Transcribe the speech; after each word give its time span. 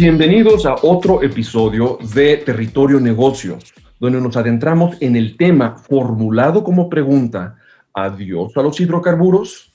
Bienvenidos 0.00 0.64
a 0.64 0.76
otro 0.80 1.22
episodio 1.22 1.98
de 2.14 2.38
Territorio 2.38 2.98
Negocios, 2.98 3.74
donde 3.98 4.18
nos 4.18 4.34
adentramos 4.34 4.96
en 5.00 5.14
el 5.14 5.36
tema 5.36 5.76
formulado 5.76 6.64
como 6.64 6.88
pregunta, 6.88 7.58
¿adiós 7.92 8.56
a 8.56 8.62
los 8.62 8.80
hidrocarburos? 8.80 9.74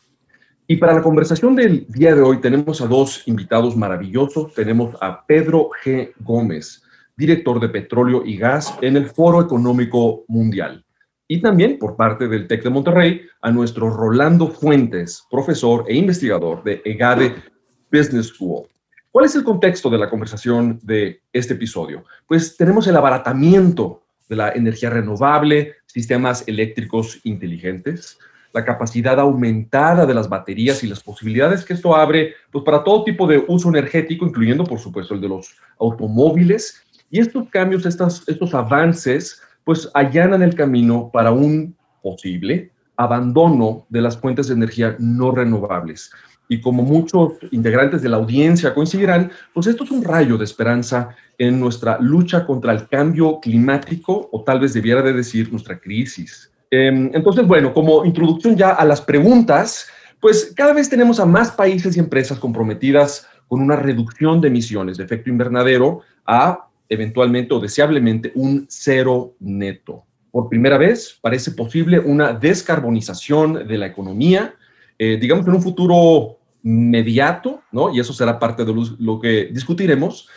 Y 0.66 0.78
para 0.78 0.96
la 0.96 1.04
conversación 1.04 1.56
del 1.56 1.86
día 1.90 2.16
de 2.16 2.24
hoy 2.24 2.42
tenemos 2.42 2.82
a 2.82 2.88
dos 2.88 3.22
invitados 3.28 3.78
maravillosos. 3.78 4.52
Tenemos 4.56 4.96
a 5.00 5.24
Pedro 5.28 5.70
G. 5.84 6.14
Gómez, 6.22 6.82
director 7.16 7.60
de 7.60 7.70
Petróleo 7.70 8.24
y 8.26 8.38
Gas 8.38 8.76
en 8.82 8.98
el 8.98 9.06
Foro 9.12 9.42
Económico 9.42 10.26
Mundial. 10.28 10.84
Y 11.28 11.40
también 11.40 11.78
por 11.78 11.96
parte 11.96 12.28
del 12.28 12.48
TEC 12.48 12.64
de 12.64 12.70
Monterrey 12.72 13.22
a 13.44 13.52
nuestro 13.52 13.92
Rolando 13.92 14.48
Fuentes, 14.48 15.24
profesor 15.30 15.86
e 15.88 15.96
investigador 15.96 16.64
de 16.64 16.82
EGADE 16.84 17.36
Business 17.92 18.30
School. 18.30 18.66
¿Cuál 19.16 19.28
es 19.28 19.36
el 19.38 19.46
contexto 19.46 19.90
de 19.90 19.98
la 19.98 20.10
conversación 20.10 20.78
de 20.84 21.22
este 21.32 21.54
episodio? 21.54 22.04
Pues 22.28 22.58
tenemos 22.58 22.86
el 22.86 22.98
abaratamiento 22.98 24.04
de 24.28 24.36
la 24.36 24.50
energía 24.50 24.90
renovable, 24.90 25.76
sistemas 25.86 26.44
eléctricos 26.48 27.22
inteligentes, 27.24 28.20
la 28.52 28.66
capacidad 28.66 29.18
aumentada 29.18 30.06
de 30.06 30.14
las 30.14 30.28
baterías 30.28 30.84
y 30.84 30.88
las 30.88 31.02
posibilidades 31.02 31.64
que 31.64 31.72
esto 31.72 31.96
abre 31.96 32.34
pues, 32.52 32.66
para 32.66 32.84
todo 32.84 33.06
tipo 33.06 33.26
de 33.26 33.42
uso 33.48 33.70
energético, 33.70 34.26
incluyendo, 34.26 34.66
por 34.66 34.80
supuesto, 34.80 35.14
el 35.14 35.22
de 35.22 35.30
los 35.30 35.56
automóviles. 35.80 36.84
Y 37.10 37.22
estos 37.22 37.48
cambios, 37.48 37.86
estos, 37.86 38.54
avances, 38.54 39.42
pues 39.64 39.90
allanan 39.94 40.44
el 40.44 40.56
camino 40.56 41.10
para 41.14 41.32
un 41.32 41.74
posible 42.04 42.70
abandono 42.98 43.86
de 43.88 44.02
las 44.02 44.18
fuentes 44.18 44.50
de 44.50 44.56
energía 44.56 44.98
no 45.00 45.32
renovables. 45.32 46.12
Y 46.48 46.62
como 46.62 46.84
muchos 46.84 47.34
integrantes 47.52 48.02
de 48.02 48.10
la 48.10 48.18
audiencia 48.18 48.74
coincidirán, 48.74 49.32
pues 49.54 49.68
esto 49.68 49.84
es 49.84 49.92
un 49.92 50.04
rayo 50.04 50.38
de 50.38 50.46
esperanza 50.46 51.10
en 51.38 51.60
nuestra 51.60 52.00
lucha 52.00 52.46
contra 52.46 52.72
el 52.72 52.88
cambio 52.88 53.40
climático, 53.40 54.30
o 54.32 54.44
tal 54.44 54.60
vez 54.60 54.74
debiera 54.74 55.02
de 55.02 55.14
decir 55.14 55.52
nuestra 55.52 55.80
crisis 55.80 56.52
Em, 56.72 57.12
entonces, 57.14 57.48
bueno, 57.48 57.74
como 57.74 58.06
introducción 58.06 58.58
ya 58.58 58.72
a 58.72 58.86
las 58.86 59.02
preguntas, 59.02 59.88
pues 60.20 60.54
cada 60.56 60.74
vez 60.74 60.90
tenemos 60.90 61.20
a 61.20 61.26
más 61.26 61.52
países 61.52 61.96
y 61.96 62.00
empresas 62.00 62.40
comprometidas 62.40 63.28
con 63.48 63.62
una 63.62 63.76
reducción 63.76 64.42
de 64.42 64.48
emisiones 64.48 64.98
de 64.98 65.04
efecto 65.04 65.30
invernadero 65.30 66.02
a 66.26 66.68
eventualmente 66.90 67.54
o 67.54 67.60
deseablemente 67.60 68.32
un 68.36 68.66
cero 68.68 69.36
neto. 69.40 70.04
Por 70.32 70.50
primera 70.50 70.78
vez 70.78 71.18
parece 71.22 71.52
posible 71.52 72.00
una 72.00 72.34
descarbonización 72.34 73.68
de 73.68 73.78
la 73.78 73.86
economía, 73.86 74.56
eh, 74.98 75.18
digamos 75.20 75.48
en 75.48 75.54
un 75.54 75.62
futuro 75.62 76.35
inmediato, 76.66 77.62
¿no? 77.72 77.96
Y 77.96 78.02
eso 78.02 78.12
será 78.12 78.38
parte 78.38 78.66
de 78.66 78.74
lo 79.00 79.20
que 79.22 79.46
discutiremos, 79.54 80.28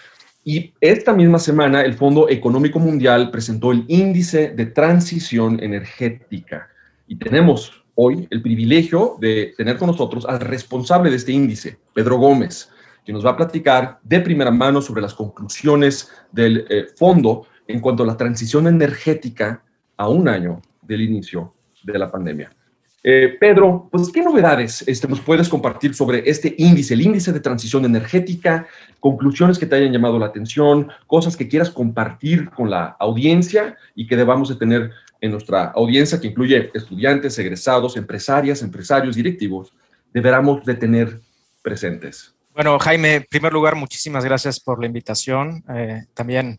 y 0.45 0.73
esta 0.81 1.13
misma 1.13 1.39
semana 1.39 1.83
el 1.83 1.93
Fondo 1.93 2.29
Económico 2.31 2.79
Mundial 2.79 3.31
presentó 3.31 3.71
el 3.71 3.85
índice 3.87 4.51
de 4.51 4.65
transición 4.65 5.63
energética. 5.63 6.69
Y 7.07 7.17
tenemos 7.17 7.85
hoy 7.95 8.27
el 8.31 8.41
privilegio 8.41 9.17
de 9.21 9.53
tener 9.59 9.77
con 9.77 9.89
nosotros 9.89 10.25
al 10.25 10.41
responsable 10.41 11.11
de 11.11 11.17
este 11.17 11.33
índice, 11.33 11.79
Pedro 11.93 12.17
Gómez, 12.17 12.71
que 13.05 13.13
nos 13.13 13.27
va 13.27 13.33
a 13.33 13.37
platicar 13.37 13.99
de 14.03 14.21
primera 14.21 14.51
mano 14.51 14.81
sobre 14.81 15.03
las 15.03 15.13
conclusiones 15.13 16.11
del 16.33 16.65
eh, 16.71 16.87
fondo 16.97 17.47
en 17.67 17.81
cuanto 17.81 18.05
a 18.05 18.07
la 18.07 18.17
transición 18.17 18.69
energética 18.69 19.63
a 19.99 20.09
un 20.09 20.29
año 20.29 20.63
del 20.81 21.03
inicio 21.03 21.53
de 21.83 21.99
la 21.99 22.11
pandemia. 22.11 22.51
Eh, 23.03 23.37
Pedro, 23.39 23.89
pues, 23.91 24.11
¿qué 24.11 24.23
novedades 24.23 24.83
este, 24.87 25.07
nos 25.07 25.21
puedes 25.21 25.49
compartir 25.49 25.95
sobre 25.95 26.29
este 26.29 26.55
índice, 26.59 26.95
el 26.95 27.03
índice 27.03 27.33
de 27.33 27.41
transición 27.41 27.85
energética, 27.85 28.67
conclusiones 28.99 29.59
que 29.59 29.67
te 29.67 29.77
hayan 29.77 29.93
llamado 29.93 30.19
la 30.19 30.27
atención, 30.27 30.89
cosas 31.07 31.37
que 31.37 31.49
quieras 31.49 31.71
compartir 31.71 32.51
con 32.51 32.71
la 32.71 32.97
audiencia 32.99 33.77
y 33.95 34.07
que 34.07 34.17
debamos 34.17 34.49
de 34.49 34.57
tener 34.57 34.91
en 35.21 35.31
nuestra 35.31 35.67
audiencia, 35.67 36.21
que 36.21 36.29
incluye 36.29 36.71
estudiantes, 36.75 37.39
egresados, 37.39 37.97
empresarias, 37.97 38.63
empresarios, 38.63 39.17
directivos, 39.17 39.73
deberamos 40.13 40.65
de 40.65 40.75
tener 40.75 41.21
presentes? 41.63 42.35
Bueno, 42.55 42.79
Jaime, 42.81 43.17
en 43.17 43.27
primer 43.31 43.53
lugar, 43.53 43.77
muchísimas 43.77 44.25
gracias 44.25 44.59
por 44.59 44.81
la 44.81 44.87
invitación. 44.87 45.63
Eh, 45.73 46.05
también 46.15 46.59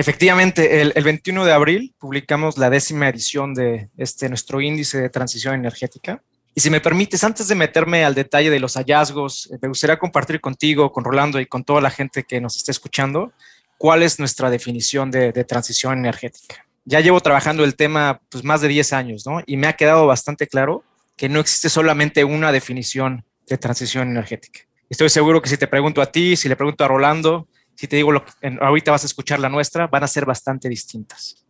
Efectivamente, 0.00 0.80
el, 0.80 1.02
21 1.02 1.44
de 1.44 1.52
abril 1.52 1.92
publicamos 1.98 2.56
la 2.56 2.70
décima 2.70 3.08
edición 3.08 3.52
de 3.52 3.88
este 3.96 4.28
nuestro 4.28 4.60
índice 4.60 5.00
de 5.00 5.10
transición 5.10 5.56
energética. 5.56 6.22
Y 6.54 6.60
si 6.60 6.70
me 6.70 6.80
permites, 6.80 7.24
antes 7.24 7.48
de 7.48 7.56
meterme 7.56 8.04
al 8.04 8.14
detalle 8.14 8.48
de 8.48 8.60
los 8.60 8.74
hallazgos, 8.74 9.50
eh, 9.50 9.58
me 9.60 9.66
gustaría 9.66 9.98
compartir 9.98 10.40
contigo, 10.40 10.92
con 10.92 11.02
Rolando 11.02 11.40
y 11.40 11.46
con 11.46 11.64
toda 11.64 11.80
la 11.80 11.90
gente 11.90 12.22
que 12.22 12.40
nos 12.40 12.56
esté 12.56 12.70
escuchando, 12.70 13.32
cuál 13.76 14.04
es 14.04 14.20
nuestra 14.20 14.50
definición 14.50 15.10
de, 15.10 15.32
transición 15.42 15.98
energética. 15.98 16.64
Ya 16.84 17.00
llevo 17.00 17.20
trabajando 17.20 17.64
el 17.64 17.74
tema 17.74 18.20
pues, 18.28 18.44
más 18.44 18.60
de 18.60 18.68
10 18.68 18.92
años, 18.92 19.26
¿no? 19.26 19.42
Y 19.46 19.56
me 19.56 19.66
ha 19.66 19.72
quedado 19.72 20.06
bastante 20.06 20.46
claro 20.46 20.84
que 21.16 21.28
no 21.28 21.40
existe 21.40 21.68
solamente 21.68 22.22
una 22.22 22.52
definición 22.52 23.24
de 23.48 23.58
transición 23.58 24.08
energética. 24.08 24.60
Estoy 24.88 25.08
seguro 25.08 25.42
que 25.42 25.48
si 25.48 25.56
te 25.56 25.66
pregunto 25.66 26.00
a 26.00 26.06
ti, 26.06 26.36
si 26.36 26.48
le 26.48 26.54
pregunto 26.54 26.84
a 26.84 26.88
Rolando, 26.88 27.48
si 27.78 27.86
te 27.86 27.94
digo, 27.94 28.10
lo 28.10 28.24
ahorita 28.60 28.90
vas 28.90 29.04
a 29.04 29.06
escuchar 29.06 29.38
la 29.38 29.48
nuestra, 29.48 29.86
van 29.86 30.02
a 30.02 30.08
ser 30.08 30.26
bastante 30.26 30.68
distintas. 30.68 31.44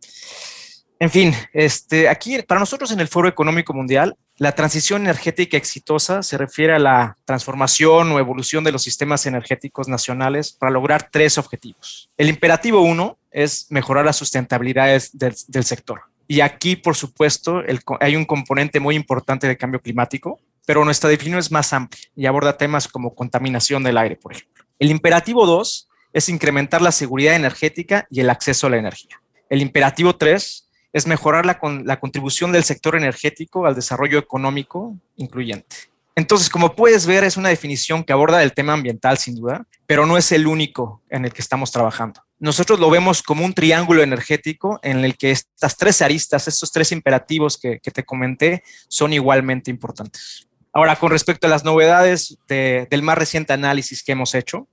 En 0.99 1.09
fin, 1.09 1.33
este, 1.53 2.07
aquí 2.07 2.39
para 2.43 2.59
nosotros 2.59 2.91
en 2.91 2.99
el 2.99 3.07
Foro 3.07 3.27
Económico 3.27 3.73
Mundial, 3.73 4.15
la 4.37 4.51
transición 4.53 5.01
energética 5.01 5.57
exitosa 5.57 6.21
se 6.21 6.37
refiere 6.37 6.75
a 6.75 6.79
la 6.79 7.17
transformación 7.25 8.11
o 8.11 8.19
evolución 8.19 8.63
de 8.63 8.71
los 8.71 8.83
sistemas 8.83 9.25
energéticos 9.25 9.87
nacionales 9.87 10.51
para 10.51 10.71
lograr 10.71 11.09
tres 11.11 11.39
objetivos. 11.39 12.11
El 12.15 12.29
imperativo 12.29 12.81
uno 12.81 13.17
es 13.31 13.65
mejorar 13.71 14.05
la 14.05 14.13
sustentabilidad 14.13 15.01
del, 15.13 15.35
del 15.47 15.63
sector. 15.63 16.01
Y 16.27 16.41
aquí, 16.41 16.75
por 16.75 16.95
supuesto, 16.95 17.61
el, 17.61 17.79
hay 18.01 18.15
un 18.15 18.25
componente 18.25 18.79
muy 18.79 18.95
importante 18.95 19.47
de 19.47 19.57
cambio 19.57 19.81
climático, 19.81 20.39
pero 20.67 20.85
nuestra 20.85 21.09
definición 21.09 21.39
es 21.39 21.51
más 21.51 21.73
amplia 21.73 22.03
y 22.15 22.27
aborda 22.27 22.55
temas 22.55 22.87
como 22.87 23.15
contaminación 23.15 23.81
del 23.81 23.97
aire, 23.97 24.15
por 24.15 24.33
ejemplo. 24.33 24.63
El 24.77 24.91
imperativo 24.91 25.47
2 25.47 25.88
es 26.13 26.29
incrementar 26.29 26.81
la 26.81 26.91
seguridad 26.91 27.35
energética 27.35 28.07
y 28.09 28.21
el 28.21 28.29
acceso 28.29 28.67
a 28.67 28.69
la 28.69 28.77
energía. 28.77 29.21
El 29.49 29.61
imperativo 29.61 30.15
3 30.15 30.69
es 30.93 31.07
mejorar 31.07 31.45
la, 31.45 31.59
la 31.83 31.99
contribución 31.99 32.51
del 32.51 32.63
sector 32.63 32.95
energético 32.95 33.65
al 33.65 33.75
desarrollo 33.75 34.17
económico 34.17 34.95
incluyente. 35.15 35.75
Entonces, 36.19 36.49
como 36.49 36.75
puedes 36.75 37.05
ver, 37.05 37.23
es 37.23 37.37
una 37.37 37.47
definición 37.47 38.03
que 38.03 38.11
aborda 38.11 38.43
el 38.43 38.53
tema 38.53 38.73
ambiental 38.73 39.17
sin 39.17 39.35
duda, 39.35 39.65
pero 39.85 40.05
no 40.05 40.17
es 40.17 40.33
el 40.33 40.47
único 40.47 41.01
en 41.09 41.23
el 41.23 41.31
que 41.31 41.41
estamos 41.41 41.71
trabajando. 41.71 42.21
Nosotros 42.39 42.77
lo 42.77 42.89
vemos 42.89 43.23
como 43.23 43.45
un 43.45 43.53
triángulo 43.53 44.03
energético 44.03 44.79
en 44.83 45.05
el 45.05 45.17
que 45.17 45.31
estas 45.31 45.77
tres 45.77 46.01
aristas, 46.01 46.47
estos 46.47 46.73
tres 46.73 46.91
imperativos 46.91 47.57
que, 47.57 47.79
te 47.79 48.03
comenté, 48.03 48.63
son 48.89 49.13
igualmente 49.13 49.71
importantes. 49.71 50.47
Ahora, 50.73 50.97
con 50.97 51.09
respecto 51.09 51.47
a 51.47 51.49
las 51.49 51.63
novedades 51.63 52.37
del 52.49 53.01
más 53.01 53.17
reciente 53.17 53.53
análisis 53.53 54.03
que 54.03 54.11
hemos 54.11 54.35
hecho, 54.35 54.67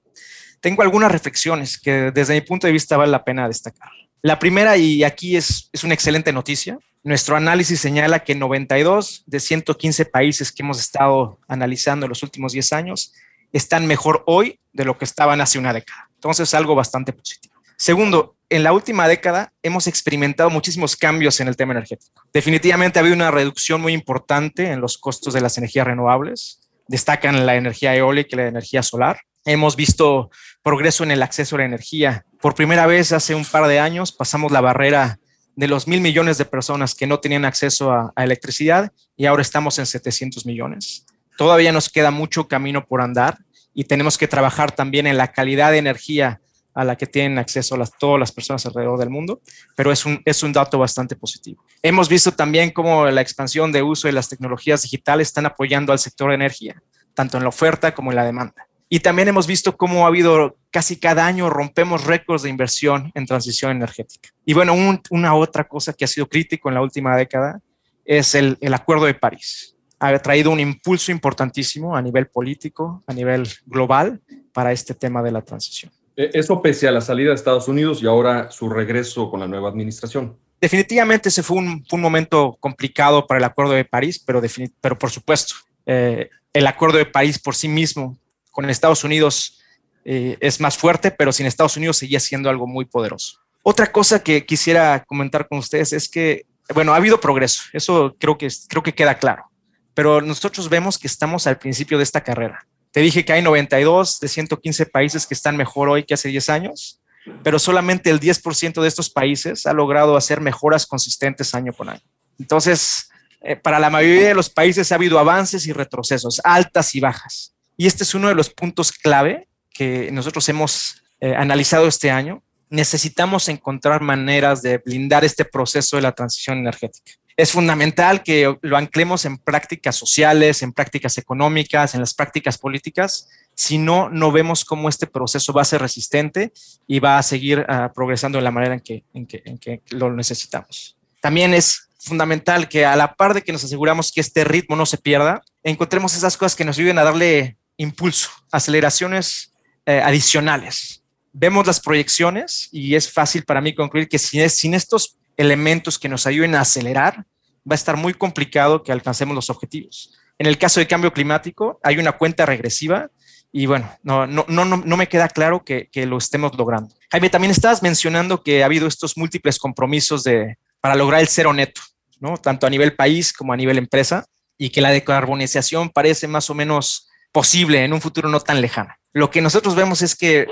tengo 0.61 0.83
algunas 0.83 1.13
reflexiones 1.13 1.79
que 1.79 2.11
desde 2.11 2.35
mi 2.35 2.41
punto 2.41 2.67
de 2.67 2.73
vista 2.73 2.97
vale 2.97 3.13
la 3.13 3.25
pena 3.25 3.49
destacar. 3.49 3.91
La 4.23 4.39
primera, 4.39 4.77
y 4.77 5.05
aquí 5.05 5.37
es, 5.37 5.69
es 5.73 5.85
una 5.85 5.95
excelente 5.95 6.33
noticia, 6.33 6.79
nuestro 7.07 7.37
análisis 7.37 7.79
señala 7.79 8.25
que 8.25 8.35
92 8.35 9.23
de 9.27 9.39
115 9.39 10.07
países 10.07 10.51
que 10.51 10.65
hemos 10.65 10.81
estado 10.81 11.39
analizando 11.47 12.07
en 12.07 12.11
los 12.11 12.25
últimos 12.25 12.53
10 12.53 12.73
años 12.73 13.13
están 13.53 13.87
mejor 13.87 14.25
hoy 14.27 14.59
de 14.73 14.85
lo 14.85 14.99
que 14.99 15.05
estaban 15.05 15.41
hace 15.41 15.59
una 15.59 15.73
década. 15.73 16.11
Entonces, 16.15 16.53
algo 16.53 16.75
bastante 16.75 17.13
positivo. 17.13 17.55
Segundo, 17.77 18.37
en 18.49 18.63
la 18.63 18.73
última 18.73 19.07
década 19.07 19.53
hemos 19.63 19.87
experimentado 19.87 20.51
muchísimos 20.51 20.97
cambios 20.97 21.41
en 21.41 21.49
el 21.49 21.57
tema 21.57 21.75
energético. 21.75 22.23
Definitivamente 22.33 22.99
ha 22.99 23.03
habido 23.03 23.15
una 23.15 23.31
reducción 23.31 23.81
muy 23.81 23.93
importante 23.93 24.71
en 24.71 24.81
los 24.81 24.99
costos 24.99 25.35
de 25.35 25.41
las 25.41 25.59
energías 25.59 25.87
renovables. 25.87 26.61
Destacan 26.89 27.47
la 27.47 27.57
energía 27.57 27.95
eólica 27.95 28.31
y 28.33 28.37
la 28.37 28.49
energía 28.49 28.83
solar. 28.83 29.21
Hemos 29.47 29.77
visto 29.77 30.29
progreso 30.61 31.05
en 31.05 31.13
el 31.13 31.23
acceso 31.23 31.55
a 31.55 31.61
la 31.61 31.67
energía. 31.67 32.27
Por 32.41 32.57
primera 32.57 32.85
vez 32.87 33.13
hace 33.13 33.33
un 33.33 33.45
par 33.45 33.69
de 33.69 33.79
años 33.79 34.11
pasamos 34.11 34.51
la 34.51 34.61
barrera 34.61 35.21
de 35.55 35.69
los 35.69 35.87
mil 35.87 36.01
millones 36.01 36.37
de 36.37 36.45
personas 36.45 36.97
que 36.97 37.07
no 37.07 37.21
tenían 37.21 37.45
acceso 37.45 37.93
a, 37.93 38.13
electricidad 38.17 38.91
y 39.17 39.27
ahora 39.27 39.43
estamos 39.43 39.79
en 39.79 39.87
700 39.87 40.47
millones. 40.47 41.07
Todavía 41.39 41.71
nos 41.71 41.89
queda 41.89 42.11
mucho 42.11 42.49
camino 42.49 42.85
por 42.85 43.01
andar 43.01 43.39
y 43.73 43.85
tenemos 43.85 44.19
que 44.19 44.27
trabajar 44.27 44.73
también 44.73 45.07
en 45.07 45.17
la 45.17 45.31
calidad 45.31 45.71
de 45.71 45.79
energía 45.79 46.41
a 46.75 46.83
la 46.83 46.97
que 46.97 47.07
tienen 47.07 47.39
acceso 47.39 47.79
todas 48.01 48.19
las 48.19 48.33
personas 48.33 48.67
alrededor 48.67 48.99
del 48.99 49.11
mundo, 49.11 49.41
pero 49.77 49.93
es 49.93 50.05
un, 50.05 50.21
es 50.25 50.43
un 50.43 50.53
dato 50.53 50.77
bastante 50.77 51.15
positivo. 51.15 51.65
Hemos 51.83 52.09
visto 52.09 52.33
también 52.33 52.71
cómo 52.71 53.07
la 53.07 53.21
expansión 53.21 53.71
de 53.71 53.83
uso 53.83 54.09
de 54.09 54.13
las 54.13 54.29
tecnologías 54.29 54.83
digitales 54.83 55.29
están 55.29 55.47
apoyando 55.47 55.93
al 55.93 56.01
sector 56.01 56.31
de 56.31 56.35
energía, 56.35 56.83
tanto 57.15 57.37
en 57.37 57.45
la 57.45 57.49
oferta 57.49 57.95
como 57.95 58.11
en 58.11 58.17
la 58.17 58.25
demanda. 58.25 58.67
Y 58.89 59.01
también 59.01 59.29
hemos 59.29 59.47
visto 59.47 59.77
cómo 59.77 60.05
ha 60.05 60.09
habido 60.09 60.57
casi 60.71 60.97
cada 60.97 61.27
año 61.27 61.51
rompemos 61.51 62.05
récords 62.05 62.43
de 62.43 62.51
inversión 62.51 63.11
en 63.15 63.27
transición 63.27 63.73
energética. 63.73 64.31
Y 64.45 64.55
bueno, 64.55 64.75
una 65.11 65.35
otra 65.35 65.65
cosa 65.65 65.93
que 65.93 66.05
ha 66.05 66.09
sido 66.09 66.29
crítico 66.29 66.69
en 66.69 66.77
la 66.77 66.83
última 66.83 67.17
década 67.17 67.61
es 68.05 68.35
el, 68.35 68.57
el 68.61 68.75
Acuerdo 68.75 69.07
de 69.07 69.15
París. 69.15 69.77
Ha 69.99 70.17
traído 70.21 70.51
un 70.51 70.61
impulso 70.61 71.11
importantísimo 71.11 71.97
a 71.97 72.03
nivel 72.03 72.29
político, 72.29 73.03
a 73.07 73.13
nivel 73.13 73.49
global, 73.65 74.21
para 74.53 74.71
este 74.71 74.95
tema 74.95 75.23
de 75.23 75.33
la 75.33 75.43
transición. 75.43 75.91
E, 76.17 76.31
eso 76.35 76.63
pese 76.63 76.87
a 76.87 76.93
la 76.93 77.01
salida 77.01 77.31
de 77.31 77.35
Estados 77.35 77.67
Unidos 77.67 78.03
y 78.03 78.07
ahora 78.07 78.51
su 78.51 78.69
regreso 78.69 79.31
con 79.31 79.41
la 79.41 79.49
nueva 79.49 79.69
administración. 79.69 80.37
Definitivamente 80.61 81.29
ese 81.29 81.43
fue 81.43 81.59
un, 81.59 81.85
fue 81.87 81.97
un 81.97 82.03
momento 82.03 82.57
complicado 82.61 83.27
para 83.27 83.39
el 83.39 83.45
Acuerdo 83.45 83.73
de 83.73 83.85
París, 83.85 84.23
pero, 84.25 84.41
pero 84.81 84.97
por 84.97 85.11
supuesto, 85.11 85.55
eh, 85.85 86.31
el 86.53 86.67
Acuerdo 86.67 86.99
de 86.99 87.07
París 87.07 87.39
por 87.39 87.55
sí 87.55 87.69
mismo 87.69 88.19
con 88.57 88.71
Estados 88.71 89.05
Unidos 89.05 89.59
eh, 90.07 90.39
es 90.41 90.61
más 90.61 90.79
fuerte, 90.79 91.11
pero 91.11 91.31
sin 91.31 91.45
Estados 91.45 91.77
Unidos 91.77 91.99
seguía 91.99 92.19
siendo 92.21 92.49
algo 92.49 92.67
muy 92.67 92.87
poderoso. 92.87 93.39
Otra 93.63 93.93
cosa 93.93 94.23
que 94.23 94.47
quisiera 94.47 95.05
comentar 95.05 95.47
con 95.47 95.59
ustedes 95.59 95.93
es 95.93 96.09
que, 96.09 96.47
bueno, 96.75 96.95
ha 96.95 96.97
habido 96.97 97.21
progreso, 97.21 97.65
eso 97.75 98.17
creo 98.19 98.39
que, 98.39 98.49
creo 98.67 98.83
que 98.83 98.95
queda 98.95 99.19
claro, 99.19 99.45
pero 99.93 100.23
nosotros 100.23 100.71
vemos 100.71 100.97
que 100.97 101.07
estamos 101.07 101.47
al 101.47 101.59
principio 101.59 101.99
de 101.99 102.05
esta 102.05 102.23
carrera. 102.23 102.67
Te 102.93 103.01
dije 103.01 103.27
que 103.27 103.35
hay 103.35 103.43
92 103.43 104.21
de 104.21 104.29
115 104.29 104.87
países 104.87 105.27
que 105.27 105.35
están 105.35 105.55
mejor 105.59 105.91
hoy 105.91 106.05
que 106.05 106.15
hace 106.15 106.31
10 106.31 106.49
años, 106.49 107.03
pero 107.43 107.59
solamente 107.59 108.09
el 108.09 108.21
10% 108.21 108.81
de 108.81 108.89
estos 108.89 109.11
países 109.11 109.67
ha 109.67 109.75
logrado 109.75 110.17
hacer 110.17 110.41
mejoras 110.41 110.87
consistentes 110.87 111.55
año 111.55 111.75
con 111.75 111.91
año. 111.91 112.01
Entonces, 112.39 113.11
eh, 113.43 113.55
para 113.55 113.79
la 113.79 113.91
mayoría 113.91 114.29
de 114.29 114.35
los 114.35 114.49
países 114.49 114.91
ha 114.93 114.95
habido 114.95 115.19
avances 115.19 115.67
y 115.67 115.75
retrocesos, 115.75 116.41
altas 116.43 116.95
y 116.95 117.01
bajas. 117.01 117.56
Y 117.77 117.87
este 117.87 118.05
es 118.05 118.15
uno 118.15 118.29
de 118.29 118.35
los 118.35 118.51
puntos 118.51 118.93
clave 118.93 119.49
que 119.73 120.11
nosotros 120.13 120.49
hemos 120.49 121.03
eh, 121.21 121.35
analizado 121.35 121.87
este 121.87 122.11
año. 122.11 122.43
Necesitamos 122.71 123.49
encontrar 123.49 124.01
maneras 124.01 124.63
de 124.63 124.79
blindar 124.79 125.25
este 125.25 125.45
proceso 125.45 125.97
de 125.97 126.03
la 126.03 126.13
transición 126.13 126.59
energética. 126.59 127.13
Es 127.37 127.53
fundamental 127.53 128.23
que 128.23 128.57
lo 128.63 128.77
anclemos 128.79 129.27
en 129.27 129.37
prácticas 129.37 129.95
sociales, 129.95 130.63
en 130.63 130.73
prácticas 130.73 131.19
económicas, 131.19 131.95
en 131.95 132.01
las 132.01 132.15
prácticas 132.15 132.57
políticas. 132.57 133.29
Si 133.55 133.77
no, 133.77 134.09
no 134.09 134.33
vemos 134.33 134.65
cómo 134.65 134.89
este 134.89 135.07
proceso 135.07 135.53
va 135.53 135.61
a 135.61 135.67
ser 135.67 135.83
resistente 135.83 136.53
y 136.87 136.99
va 136.99 137.19
a 137.19 137.23
seguir 137.23 137.61
uh, 137.61 137.93
progresando 137.95 138.39
de 138.39 138.45
la 138.45 138.51
manera 138.51 138.75
en 138.75 139.27
que 139.27 139.83
lo 139.91 140.11
necesitamos. 140.15 140.97
También 141.21 141.53
es 141.53 141.91
fundamental 141.99 142.69
que 142.69 142.87
a 142.87 142.97
la 142.97 143.15
par 143.15 143.35
de 143.35 143.43
que 143.43 143.53
nos 143.53 143.65
aseguramos 143.65 144.13
que 144.13 144.21
este 144.21 144.45
ritmo 144.45 144.77
no 144.77 144.87
se 144.87 144.97
pierda, 144.97 145.43
encontremos 145.63 146.17
esas 146.17 146.37
cosas 146.37 146.55
que 146.55 146.65
nos 146.65 146.79
ayuden 146.79 146.99
a 146.99 147.05
darle 147.05 147.59
impulso, 147.77 148.31
aceleraciones 148.51 149.53
eh, 149.85 150.01
adicionales. 150.03 151.03
Vemos 151.33 151.67
las 151.67 151.81
proyecciones 151.81 152.69
y 152.73 152.95
es 152.95 153.13
fácil 153.13 153.45
para 153.45 153.61
mí 153.61 153.75
concluir 153.75 154.09
que 154.09 154.19
sin, 154.19 154.75
estos 154.75 155.19
elementos 155.37 155.99
que 155.99 156.09
nos 156.09 156.27
ayuden 156.27 156.55
a 156.55 156.63
acelerar, 156.63 157.25
va 157.69 157.73
a 157.73 157.75
estar 157.75 157.97
muy 157.97 158.15
complicado 158.15 158.83
que 158.83 158.93
alcancemos 158.93 159.35
los 159.35 159.51
objetivos. 159.51 160.15
En 160.39 160.47
el 160.47 160.57
caso 160.57 160.81
de 160.81 160.87
cambio 160.87 161.13
climático, 161.13 161.79
hay 161.83 161.99
una 161.99 162.13
cuenta 162.13 162.47
regresiva 162.47 163.11
y 163.53 163.67
bueno, 163.67 163.91
no, 164.03 164.27
no, 164.27 164.45
no, 164.49 164.65
no 164.65 164.97
me 164.97 165.09
queda 165.09 165.29
claro 165.29 165.65
que, 165.65 165.89
que, 165.91 166.07
lo 166.07 166.19
estemos 166.19 166.57
logrando. 166.57 166.95
Jaime, 167.11 167.31
también 167.31 167.51
estabas 167.51 167.83
mencionando 167.83 168.43
que 168.43 168.63
ha 168.63 168.67
habido 168.67 168.87
estos 168.87 169.17
múltiples 169.17 169.59
compromisos 169.59 170.25
de, 170.25 170.59
para 170.81 170.95
lograr 170.95 171.21
el 171.21 171.29
cero 171.29 171.53
neto, 171.53 171.81
¿no? 172.21 172.37
tanto 172.37 172.67
a 172.67 172.71
nivel 172.71 172.95
país 172.95 173.33
como 173.33 173.53
a 173.53 173.57
nivel 173.57 173.79
empresa, 173.79 174.27
y 174.59 174.71
que 174.71 174.81
la 174.81 174.91
decarbonización 174.91 175.91
parece 175.91 176.29
más 176.29 176.51
o 176.51 176.55
menos 176.55 177.09
posible 177.37 177.85
en 177.85 177.93
un 177.93 178.01
futuro 178.01 178.31
no 178.31 178.41
tan 178.41 178.63
lejano. 178.63 178.95
Lo 179.13 179.31
que 179.31 179.43
nosotros 179.43 179.75
vemos 179.75 180.01
es 180.01 180.17
que, 180.17 180.47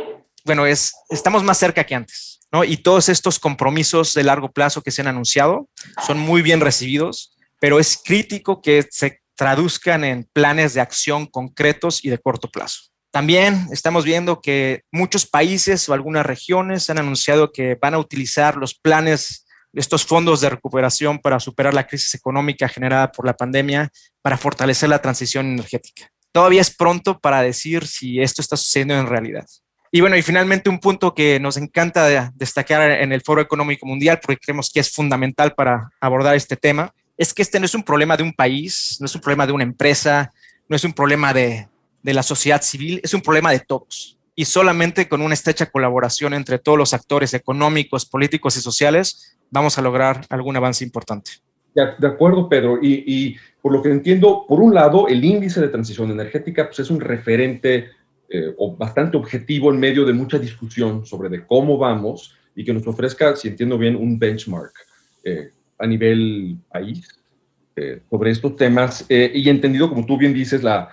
bueno, 0.44 0.66
es, 0.66 0.92
estamos 1.08 1.42
más 1.42 1.56
cerca 1.56 1.84
que 1.84 1.94
antes, 1.94 2.40
¿no? 2.52 2.62
Y 2.62 2.76
todos 2.76 3.08
estos 3.08 3.38
compromisos 3.38 4.12
de 4.12 4.22
largo 4.22 4.52
plazo 4.52 4.82
que 4.82 4.90
se 4.90 5.00
han 5.00 5.08
anunciado 5.08 5.70
son 6.06 6.18
muy 6.18 6.42
bien 6.42 6.60
recibidos, 6.60 7.38
pero 7.58 7.80
es 7.80 7.96
crítico 7.96 8.60
que 8.60 8.86
se 8.90 9.22
traduzcan 9.34 10.04
en 10.04 10.28
planes 10.30 10.74
de 10.74 10.82
acción 10.82 11.24
concretos 11.24 12.04
y 12.04 12.10
de 12.10 12.18
corto 12.18 12.50
plazo. 12.50 12.90
También 13.10 13.66
estamos 13.72 14.04
viendo 14.04 14.42
que 14.42 14.82
muchos 14.92 15.24
países 15.24 15.88
o 15.88 15.94
algunas 15.94 16.26
regiones 16.26 16.90
han 16.90 16.98
anunciado 16.98 17.50
que 17.50 17.78
van 17.80 17.94
a 17.94 17.98
utilizar 17.98 18.56
los 18.58 18.74
planes, 18.74 19.46
estos 19.72 20.04
fondos 20.04 20.42
de 20.42 20.50
recuperación 20.50 21.18
para 21.18 21.40
superar 21.40 21.72
la 21.72 21.86
crisis 21.86 22.14
económica 22.14 22.68
generada 22.68 23.10
por 23.10 23.24
la 23.24 23.38
pandemia, 23.38 23.90
para 24.20 24.36
fortalecer 24.36 24.90
la 24.90 25.00
transición 25.00 25.46
energética 25.46 26.10
todavía 26.34 26.60
es 26.60 26.74
pronto 26.74 27.20
para 27.20 27.42
decir 27.42 27.86
si 27.86 28.20
esto 28.20 28.42
está 28.42 28.56
sucediendo 28.56 28.94
en 28.94 29.06
realidad. 29.06 29.46
Y 29.92 30.00
bueno, 30.00 30.16
y 30.16 30.22
finalmente 30.22 30.68
un 30.68 30.80
punto 30.80 31.14
que 31.14 31.38
nos 31.38 31.56
encanta 31.56 32.32
destacar 32.34 32.90
en 32.90 33.12
el 33.12 33.22
Foro 33.22 33.40
Económico 33.40 33.86
Mundial, 33.86 34.18
porque 34.20 34.40
creemos 34.40 34.68
que 34.68 34.80
es 34.80 34.90
fundamental 34.90 35.54
para 35.54 35.90
abordar 36.00 36.34
este 36.34 36.56
tema, 36.56 36.92
es 37.16 37.32
que 37.32 37.42
este 37.42 37.60
no 37.60 37.66
es 37.66 37.74
un 37.76 37.84
problema 37.84 38.16
de 38.16 38.24
un 38.24 38.32
país, 38.32 38.96
no 38.98 39.06
es 39.06 39.14
un 39.14 39.20
problema 39.20 39.46
de 39.46 39.52
una 39.52 39.62
empresa, 39.62 40.32
no 40.68 40.74
es 40.74 40.82
un 40.82 40.92
problema 40.92 41.32
de, 41.32 41.68
de 42.02 42.14
la 42.14 42.24
sociedad 42.24 42.60
civil, 42.62 43.00
es 43.04 43.14
un 43.14 43.20
problema 43.20 43.52
de 43.52 43.60
todos. 43.60 44.18
Y 44.34 44.46
solamente 44.46 45.08
con 45.08 45.22
una 45.22 45.34
estrecha 45.34 45.66
colaboración 45.66 46.34
entre 46.34 46.58
todos 46.58 46.76
los 46.76 46.94
actores 46.94 47.32
económicos, 47.32 48.06
políticos 48.06 48.56
y 48.56 48.60
sociales 48.60 49.38
vamos 49.52 49.78
a 49.78 49.82
lograr 49.82 50.26
algún 50.30 50.56
avance 50.56 50.82
importante. 50.82 51.30
De, 51.74 52.06
acuerdo, 52.06 52.48
Pedro. 52.48 52.78
Y, 52.80 53.36
por 53.60 53.72
lo 53.72 53.82
que 53.82 53.90
entiendo, 53.90 54.44
por 54.46 54.60
un 54.60 54.74
lado, 54.74 55.08
el 55.08 55.24
índice 55.24 55.60
de 55.60 55.68
transición 55.68 56.10
energética 56.10 56.66
pues, 56.66 56.78
es 56.80 56.90
un 56.90 57.00
referente 57.00 57.88
eh, 58.28 58.54
bastante 58.78 59.16
objetivo 59.16 59.72
en 59.72 59.80
medio 59.80 60.04
de 60.04 60.12
mucha 60.12 60.38
discusión 60.38 61.04
sobre 61.04 61.28
de 61.28 61.46
cómo 61.46 61.76
vamos 61.76 62.36
y 62.54 62.64
que 62.64 62.72
nos 62.72 62.86
ofrezca, 62.86 63.34
si 63.36 63.48
entiendo 63.48 63.76
bien, 63.76 63.96
un 63.96 64.18
benchmark 64.18 64.72
eh, 65.24 65.50
a 65.78 65.86
nivel 65.86 66.58
país 66.70 67.08
eh, 67.74 68.02
sobre 68.08 68.30
estos 68.30 68.54
temas. 68.56 69.04
y 69.08 69.48
entendido, 69.48 69.88
como 69.88 70.06
tú 70.06 70.16
bien 70.16 70.34
dices, 70.34 70.62
la 70.62 70.90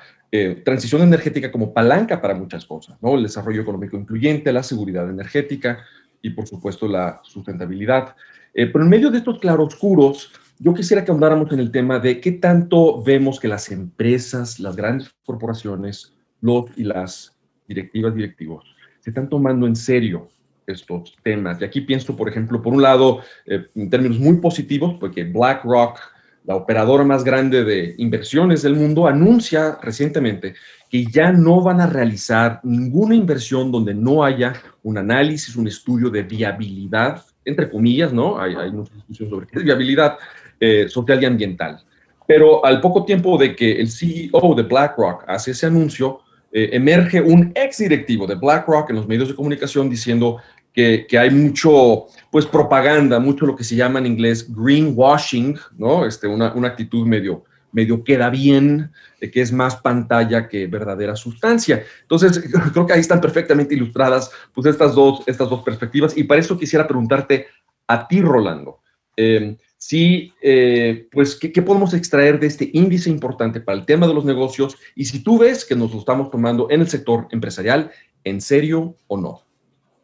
transición 0.63 1.01
energética 1.01 1.51
como 1.51 1.73
palanca 1.73 2.21
para 2.21 2.33
muchas 2.33 2.65
cosas, 2.65 2.97
¿no? 3.01 3.15
El 3.15 3.23
desarrollo 3.23 3.63
económico 3.63 3.97
incluyente, 3.97 4.53
la 4.53 4.63
seguridad 4.63 5.09
energética 5.09 5.83
y, 6.21 6.29
por 6.29 6.47
supuesto, 6.47 6.88
la 6.88 7.19
sustentabilidad. 7.21 8.15
pero 8.53 8.81
en 8.81 8.89
medio 8.89 9.11
de 9.11 9.17
estos 9.17 9.39
claroscuros, 9.39 10.31
yo 10.63 10.75
quisiera 10.75 11.03
que 11.03 11.10
ahondáramos 11.10 11.51
en 11.51 11.60
el 11.60 11.72
tema 11.72 11.98
de 11.98 12.22
qué 12.22 12.34
tanto 12.34 13.01
vemos 13.01 13.39
que 13.39 13.48
las 13.48 13.72
empresas, 13.72 14.60
las 14.60 14.75
grandes 14.75 15.12
corporaciones, 15.25 16.13
los 16.39 16.65
y 16.75 16.84
las 16.84 17.36
directivas, 17.68 18.13
directivos, 18.13 18.75
se 19.00 19.10
están 19.10 19.27
tomando 19.27 19.65
en 19.65 19.75
serio 19.75 20.30
estos 20.68 21.15
temas. 21.24 21.60
Y 21.60 21.63
aquí 21.63 21.82
pienso, 21.82 22.15
por 22.15 22.30
ejemplo, 22.30 22.62
por 22.62 22.74
un 22.74 22.84
lado, 22.84 23.22
eh, 23.48 23.65
en 23.74 23.89
términos 23.89 24.20
muy 24.20 24.38
positivos, 24.38 24.98
porque 25.00 25.24
BlackRock, 25.24 25.98
la 26.46 26.56
operadora 26.56 27.03
más 27.03 27.24
grande 27.24 27.63
de 27.63 27.96
inversiones 27.98 28.62
del 28.62 28.75
mundo, 28.75 29.08
anuncia 29.08 29.80
recientemente 29.82 30.53
que 30.91 31.06
ya 31.06 31.32
no 31.32 31.62
van 31.62 31.82
a 31.82 31.88
realizar 31.88 32.60
ninguna 32.63 33.15
inversión 33.15 33.72
donde 33.72 33.96
no 33.96 34.24
haya 34.24 34.53
un 34.84 35.00
análisis, 35.00 35.56
un 35.56 35.68
estudio 35.68 36.12
de 36.12 36.22
viabilidad, 36.22 37.24
entre 37.46 37.68
comillas, 37.70 38.13
¿no? 38.13 38.39
Hay, 38.39 38.53
hay 38.53 38.72
mucha 38.72 38.91
sobre 39.27 39.48
qué 39.48 39.60
es 39.60 39.63
viabilidad, 39.63 40.18
eh, 40.62 40.88
social 40.88 41.22
y 41.22 41.25
ambiental. 41.25 41.84
Pero 42.27 42.63
al 42.63 42.80
poco 42.80 43.03
tiempo 43.03 43.36
de 43.36 43.56
que 43.56 43.82
el 43.82 43.89
CEO 43.89 44.53
de 44.56 44.62
BlackRock 44.62 45.25
hace 45.27 45.51
ese 45.51 45.65
anuncio, 45.65 46.20
eh, 46.51 46.70
emerge 46.74 47.20
un 47.20 47.51
ex 47.56 47.80
directivo 47.80 48.27
de 48.27 48.36
BlackRock 48.36 48.91
en 48.91 48.98
los 48.98 49.08
medios 49.08 49.30
de 49.30 49.36
comunicación 49.36 49.89
diciendo 49.89 50.38
que, 50.72 51.08
que, 51.10 51.18
hay 51.18 51.32
mucho, 51.32 52.06
pues, 52.30 52.46
propaganda, 52.46 53.20
mucho 53.20 53.48
lo 53.48 53.56
que 53.56 53.63
se 53.63 53.75
llama 53.75 53.98
en 53.98 54.06
inglés 54.06 54.53
greenwashing, 54.53 55.58
¿no? 55.80 56.06
Este, 56.06 56.27
una, 56.27 56.53
una 56.53 56.68
actitud 56.68 57.08
medio, 57.08 57.44
medio 57.72 58.03
queda 58.03 58.30
bien, 58.30 58.91
de 59.20 59.32
que 59.32 59.41
es 59.41 59.51
más 59.51 59.77
pantalla 59.77 60.48
que 60.48 60.68
verdadera 60.68 61.15
sustancia. 61.15 61.84
Entonces, 62.03 62.39
creo 62.72 62.86
que 62.86 62.94
ahí 62.94 63.00
están 63.00 63.20
perfectamente 63.20 63.74
ilustradas, 63.74 64.30
pues, 64.53 64.68
estas 64.68 64.94
dos, 64.94 65.24
estas 65.25 65.50
dos 65.50 65.63
perspectivas. 65.63 66.15
Y 66.15 66.25
para 66.25 66.39
eso 66.39 66.56
quisiera 66.56 66.88
preguntarte 66.88 67.48
a 67.88 68.08
ti, 68.08 68.22
Rolando. 68.22 68.80
Eh, 69.18 69.58
sí, 69.81 70.31
eh, 70.43 71.07
pues, 71.11 71.35
¿qué, 71.35 71.61
podemos 71.63 71.95
extraer 71.95 72.39
de 72.39 72.45
este 72.45 72.69
índice 72.71 73.09
importante 73.09 73.59
para 73.59 73.79
el 73.79 73.85
tema 73.88 74.05
de 74.05 74.13
los 74.13 74.23
negocios? 74.23 74.77
Y 74.95 75.05
si 75.05 75.23
tú 75.23 75.39
ves 75.39 75.65
que 75.65 75.75
nos 75.75 75.91
lo 75.91 76.00
estamos 76.00 76.29
tomando 76.29 76.69
en 76.69 76.81
el 76.81 76.88
sector 76.88 77.27
empresarial, 77.31 77.89
¿en 78.23 78.41
serio 78.41 78.95
o 79.07 79.17
no? 79.17 79.41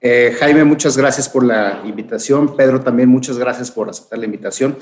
Eh, 0.01 0.36
Jaime, 0.39 0.63
muchas 0.63 0.98
gracias 0.98 1.29
por 1.29 1.46
la 1.46 1.84
invitación. 1.86 2.55
Pedro, 2.55 2.81
también 2.81 3.07
muchas 3.07 3.38
gracias 3.38 3.69
por 3.69 3.88
aceptar 3.88 4.17
la 4.17 4.25
invitación. 4.25 4.77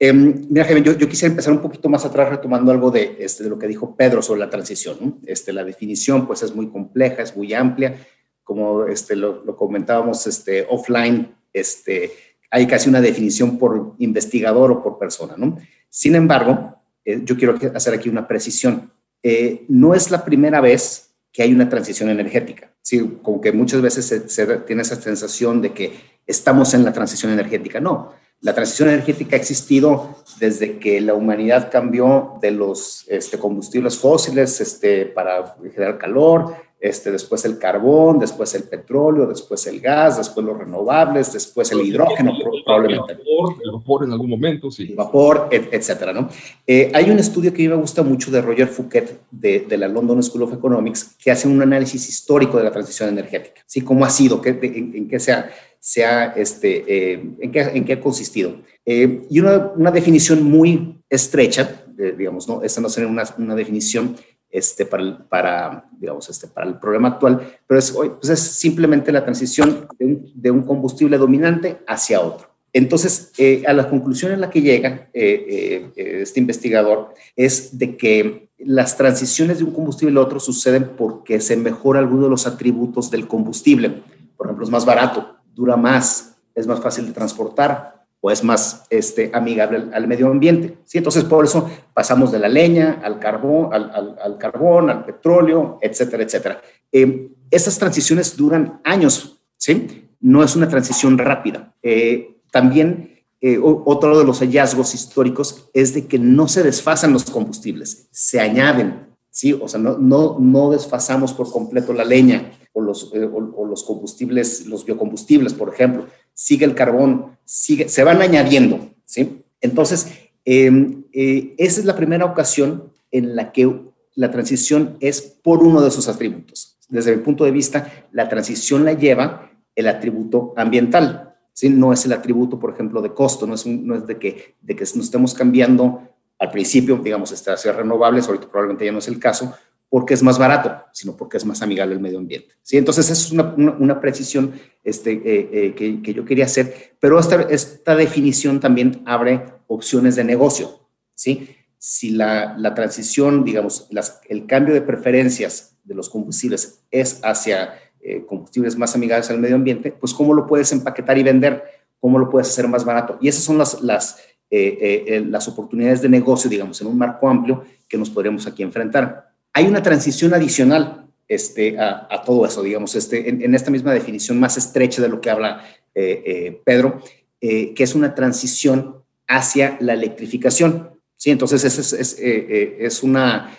Em, 0.00 0.46
mira, 0.50 0.64
Jaime, 0.64 0.82
yo, 0.82 1.08
quisiera 1.08 1.30
empezar 1.30 1.52
un 1.52 1.60
poquito 1.60 1.88
más 1.88 2.04
atrás 2.04 2.28
retomando 2.28 2.72
algo 2.72 2.90
de, 2.90 3.18
este, 3.20 3.44
de 3.44 3.50
lo 3.50 3.58
que 3.58 3.68
dijo 3.68 3.94
Pedro 3.94 4.20
sobre 4.20 4.40
la 4.40 4.50
transición. 4.50 5.20
Este, 5.26 5.52
la 5.52 5.62
definición 5.62 6.26
pues 6.26 6.42
es 6.42 6.54
muy 6.54 6.68
compleja, 6.70 7.22
es 7.22 7.36
muy 7.36 7.54
amplia 7.54 7.96
como 8.42 8.86
este, 8.86 9.14
lo, 9.14 9.44
comentábamos 9.54 10.26
este, 10.26 10.66
offline, 10.68 11.36
este, 11.52 12.10
hay 12.50 12.66
casi 12.66 12.88
una 12.88 13.00
definición 13.00 13.58
por 13.58 13.94
investigador 13.98 14.72
o 14.72 14.82
por 14.82 14.98
persona, 14.98 15.34
¿no? 15.36 15.58
Sin 15.88 16.14
embargo, 16.14 16.76
eh, 17.04 17.20
yo 17.24 17.36
quiero 17.36 17.56
hacer 17.74 17.94
aquí 17.94 18.08
una 18.08 18.26
precisión. 18.26 18.92
Eh, 19.22 19.64
no 19.68 19.94
es 19.94 20.10
la 20.10 20.24
primera 20.24 20.60
vez 20.60 21.10
que 21.32 21.42
hay 21.42 21.52
una 21.52 21.68
transición 21.68 22.10
energética. 22.10 22.72
Sí, 22.82 23.18
como 23.22 23.40
que 23.40 23.52
muchas 23.52 23.80
veces 23.80 24.06
se, 24.06 24.46
tiene 24.58 24.82
esa 24.82 25.00
sensación 25.00 25.60
de 25.60 25.72
que 25.72 25.92
estamos 26.26 26.74
en 26.74 26.84
la 26.84 26.92
transición 26.92 27.32
energética. 27.32 27.80
No, 27.80 28.12
la 28.40 28.54
transición 28.54 28.88
energética 28.88 29.36
ha 29.36 29.38
existido 29.38 30.16
desde 30.38 30.78
que 30.78 31.00
la 31.00 31.14
humanidad 31.14 31.70
cambió 31.70 32.38
de 32.40 32.50
los 32.50 33.04
este, 33.08 33.38
combustibles 33.38 33.98
fósiles 33.98 34.60
este, 34.60 35.06
para 35.06 35.56
generar 35.72 35.98
calor, 35.98 36.54
este, 36.80 37.12
después 37.12 37.44
el 37.44 37.58
carbón, 37.58 38.18
después 38.18 38.54
el 38.54 38.62
petróleo, 38.62 39.26
después 39.26 39.66
el 39.66 39.80
gas, 39.80 40.16
después 40.16 40.46
los 40.46 40.56
renovables, 40.56 41.30
después 41.30 41.70
el 41.72 41.82
hidrógeno, 41.82 42.32
probablemente. 42.64 43.12
El 43.12 43.18
vapor, 43.18 43.56
el 43.62 43.70
vapor 43.72 44.04
en 44.04 44.12
algún 44.12 44.30
momento, 44.30 44.70
sí. 44.70 44.86
El 44.88 44.94
vapor, 44.94 45.48
etcétera, 45.50 46.14
¿no? 46.14 46.30
Eh, 46.66 46.90
hay 46.94 47.10
un 47.10 47.18
estudio 47.18 47.52
que 47.52 47.62
a 47.62 47.68
mí 47.68 47.68
me 47.68 47.80
gusta 47.80 48.02
mucho 48.02 48.30
de 48.30 48.40
Roger 48.40 48.66
Fouquet, 48.66 49.20
de, 49.30 49.66
de, 49.68 49.76
la 49.76 49.88
London 49.88 50.22
School 50.22 50.44
of 50.44 50.54
Economics, 50.54 51.16
que 51.22 51.30
hace 51.30 51.46
un 51.46 51.60
análisis 51.60 52.08
histórico 52.08 52.56
de 52.56 52.64
la 52.64 52.70
transición 52.70 53.10
energética, 53.10 53.60
¿sí? 53.66 53.82
¿Cómo 53.82 54.06
ha 54.06 54.10
sido? 54.10 54.40
Qué, 54.40 54.58
en, 54.62 55.06
qué 55.06 55.20
se 55.20 56.04
ha, 56.04 56.32
este, 56.34 56.84
eh, 56.88 57.22
en, 57.40 57.52
qué, 57.52 57.60
en 57.60 57.84
qué 57.84 57.92
ha 57.92 58.00
consistido? 58.00 58.56
Eh, 58.86 59.26
y 59.28 59.38
una, 59.40 59.72
una, 59.76 59.90
definición 59.90 60.42
muy 60.42 60.96
estrecha, 61.10 61.84
digamos, 62.16 62.48
¿no? 62.48 62.62
Esta 62.62 62.80
no 62.80 62.88
sería 62.88 63.10
una, 63.10 63.24
una 63.36 63.54
definición 63.54 64.16
este, 64.50 64.84
para, 64.84 65.18
para, 65.28 65.84
digamos, 65.98 66.28
este, 66.28 66.48
para 66.48 66.66
el 66.66 66.78
problema 66.78 67.08
actual, 67.08 67.40
pero 67.66 67.78
es, 67.78 67.92
pues 67.92 68.28
es 68.28 68.40
simplemente 68.40 69.12
la 69.12 69.24
transición 69.24 69.86
de 69.98 70.50
un, 70.50 70.62
combustible 70.62 71.18
dominante 71.18 71.78
hacia 71.86 72.20
otro. 72.20 72.48
Entonces, 72.72 73.32
eh, 73.38 73.62
a 73.66 73.72
la 73.72 73.88
conclusión 73.88 74.32
en 74.32 74.40
la 74.40 74.50
que 74.50 74.62
llega 74.62 75.08
eh, 75.12 75.90
eh, 75.96 76.20
este 76.22 76.40
investigador 76.40 77.14
es 77.34 77.78
de 77.78 77.96
que 77.96 78.48
las 78.58 78.96
transiciones 78.96 79.58
de 79.58 79.64
un 79.64 79.72
combustible 79.72 80.18
a 80.18 80.22
otro 80.22 80.38
suceden 80.38 80.90
porque 80.96 81.40
se 81.40 81.56
mejora 81.56 81.98
alguno 81.98 82.24
de 82.24 82.30
los 82.30 82.46
atributos 82.46 83.10
del 83.10 83.26
combustible. 83.26 84.02
Por 84.36 84.46
ejemplo, 84.46 84.64
es 84.64 84.70
más 84.70 84.84
barato, 84.84 85.36
dura 85.54 85.76
más, 85.76 86.36
es 86.54 86.66
más 86.66 86.80
fácil 86.80 87.06
de 87.06 87.12
transportar, 87.12 87.99
o 88.20 88.30
es 88.30 88.44
más 88.44 88.86
este, 88.90 89.30
amigable 89.32 89.88
al, 89.92 90.06
medio 90.06 90.28
ambiente. 90.28 90.78
¿sí? 90.84 90.98
Entonces, 90.98 91.24
por 91.24 91.44
eso 91.44 91.70
pasamos 91.94 92.30
de 92.30 92.38
la 92.38 92.48
leña 92.48 93.00
al 93.02 93.18
carbón, 93.18 93.72
al, 93.72 94.38
carbón, 94.38 94.90
al 94.90 95.04
petróleo, 95.04 95.78
etcétera, 95.80 96.22
etcétera. 96.22 96.62
Eh, 96.92 97.30
estas 97.50 97.78
transiciones 97.78 98.36
duran 98.36 98.80
años, 98.84 99.40
¿sí? 99.56 100.08
No 100.20 100.44
es 100.44 100.54
una 100.54 100.68
transición 100.68 101.16
rápida. 101.16 101.74
Eh, 101.82 102.42
también 102.50 103.24
eh, 103.40 103.58
otro 103.62 104.18
de 104.18 104.24
los 104.24 104.40
hallazgos 104.40 104.94
históricos 104.94 105.70
es 105.72 105.94
de 105.94 106.06
que 106.06 106.18
no 106.18 106.46
se 106.46 106.62
desfasan 106.62 107.14
los 107.14 107.24
combustibles, 107.24 108.08
se 108.10 108.38
añaden, 108.38 109.08
¿sí? 109.30 109.54
O 109.54 109.66
sea, 109.66 109.80
no, 109.80 109.96
no, 109.96 110.36
no 110.38 110.70
desfasamos 110.70 111.32
por 111.32 111.50
completo 111.50 111.94
la 111.94 112.04
leña 112.04 112.52
o 112.72 112.82
los, 112.82 113.12
o 113.12 113.66
los 113.66 113.82
combustibles, 113.82 114.66
los 114.66 114.84
biocombustibles, 114.84 115.54
por 115.54 115.72
ejemplo, 115.72 116.06
sigue 116.40 116.64
el 116.64 116.74
carbón, 116.74 117.36
sigue, 117.44 117.90
se 117.90 118.02
van 118.02 118.22
añadiendo, 118.22 118.88
¿sí? 119.04 119.42
Entonces, 119.60 120.08
em, 120.46 121.04
eh, 121.12 121.54
esa 121.58 121.80
es 121.80 121.84
la 121.84 121.94
primera 121.94 122.24
ocasión 122.24 122.90
en 123.10 123.36
la 123.36 123.52
que 123.52 123.70
la 124.14 124.30
transición 124.30 124.96
es 125.00 125.20
por 125.20 125.62
uno 125.62 125.82
de 125.82 125.90
sus 125.90 126.08
atributos. 126.08 126.78
Desde 126.88 127.14
mi 127.14 127.22
punto 127.22 127.44
de 127.44 127.50
vista, 127.50 128.06
la 128.10 128.26
transición 128.30 128.86
la 128.86 128.94
lleva 128.94 129.50
el 129.74 129.86
atributo 129.86 130.54
ambiental, 130.56 131.34
¿sí? 131.52 131.68
No 131.68 131.92
es 131.92 132.06
el 132.06 132.14
atributo, 132.14 132.58
por 132.58 132.72
ejemplo, 132.72 133.02
de 133.02 133.12
costo, 133.12 133.46
no 133.46 133.54
es, 133.54 133.66
no 133.66 133.94
es 133.94 134.06
de, 134.06 134.18
que, 134.18 134.54
de 134.62 134.74
que 134.74 134.84
nos 134.84 135.04
estemos 135.04 135.34
cambiando 135.34 136.08
al 136.38 136.50
principio, 136.50 136.96
digamos, 136.96 137.32
hacia 137.32 137.72
renovables, 137.72 138.26
ahorita 138.26 138.48
probablemente 138.48 138.86
ya 138.86 138.92
no 138.92 139.00
es 139.00 139.08
el 139.08 139.18
caso, 139.18 139.54
porque 139.90 140.14
es 140.14 140.22
más 140.22 140.38
barato, 140.38 140.84
sino 140.92 141.16
porque 141.16 141.36
es 141.36 141.44
más 141.44 141.60
amigable 141.62 141.96
al 141.96 142.00
medio 142.00 142.18
ambiente. 142.18 142.54
¿sí? 142.62 142.78
Entonces, 142.78 143.10
esa 143.10 143.12
es 143.12 143.32
una, 143.32 143.52
una, 143.56 144.00
precisión 144.00 144.54
este, 144.84 145.12
eh, 145.12 145.50
eh, 145.52 145.74
que, 145.74 146.00
que, 146.00 146.14
yo 146.14 146.24
quería 146.24 146.44
hacer, 146.44 146.94
pero 147.00 147.18
esta, 147.18 147.42
esta 147.42 147.96
definición 147.96 148.60
también 148.60 149.02
abre 149.04 149.44
opciones 149.66 150.14
de 150.14 150.22
negocio. 150.22 150.86
¿sí? 151.14 151.56
Si 151.76 152.10
la, 152.10 152.56
la 152.56 152.72
transición, 152.72 153.44
digamos, 153.44 153.88
las, 153.90 154.20
el 154.28 154.46
cambio 154.46 154.74
de 154.74 154.80
preferencias 154.80 155.76
de 155.82 155.94
los 155.96 156.08
combustibles 156.08 156.84
es 156.92 157.20
hacia 157.24 157.74
eh, 158.00 158.24
combustibles 158.26 158.78
más 158.78 158.94
amigables 158.94 159.28
al 159.30 159.40
medio 159.40 159.56
ambiente, 159.56 159.90
pues 159.90 160.14
cómo 160.14 160.34
lo 160.34 160.46
puedes 160.46 160.70
empaquetar 160.70 161.18
y 161.18 161.24
vender, 161.24 161.64
cómo 161.98 162.16
lo 162.16 162.30
puedes 162.30 162.48
hacer 162.48 162.68
más 162.68 162.84
barato. 162.84 163.18
Y 163.20 163.26
esas 163.26 163.42
son 163.42 163.58
las, 163.58 163.82
las, 163.82 164.18
las 164.50 165.48
oportunidades 165.48 166.00
de 166.00 166.08
negocio, 166.08 166.48
digamos, 166.48 166.80
en 166.80 166.86
un 166.86 166.96
marco 166.96 167.28
amplio 167.28 167.64
que 167.88 167.98
nos 167.98 168.08
podríamos 168.08 168.46
aquí 168.46 168.62
enfrentar. 168.62 169.29
Hay 169.52 169.66
una 169.66 169.82
transición 169.82 170.32
adicional 170.34 171.06
este, 171.30 171.78
a, 171.78 172.22
todo 172.24 172.44
eso, 172.44 172.62
digamos, 172.62 172.96
este, 172.96 173.28
en, 173.28 173.54
esta 173.54 173.70
misma 173.70 173.92
definición 173.92 174.40
más 174.40 174.56
estrecha 174.56 175.00
de 175.00 175.08
lo 175.08 175.20
que 175.20 175.30
habla 175.30 175.64
eh, 175.94 176.22
eh, 176.26 176.62
Pedro, 176.64 177.00
eh, 177.40 177.72
que 177.72 177.84
es 177.84 177.94
una 177.94 178.14
transición 178.14 178.96
hacia 179.28 179.76
la 179.80 179.92
electrificación. 179.92 180.90
Sí, 181.16 181.30
entonces 181.30 181.64
es, 181.64 182.18
es, 182.18 183.02
una, 183.04 183.56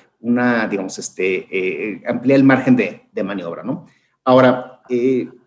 digamos, 0.70 1.00
este, 1.00 2.02
amplía 2.06 2.36
el 2.36 2.44
margen 2.44 2.76
de, 2.76 3.24
maniobra, 3.24 3.64
¿no? 3.64 3.88
Ahora, 4.26 4.82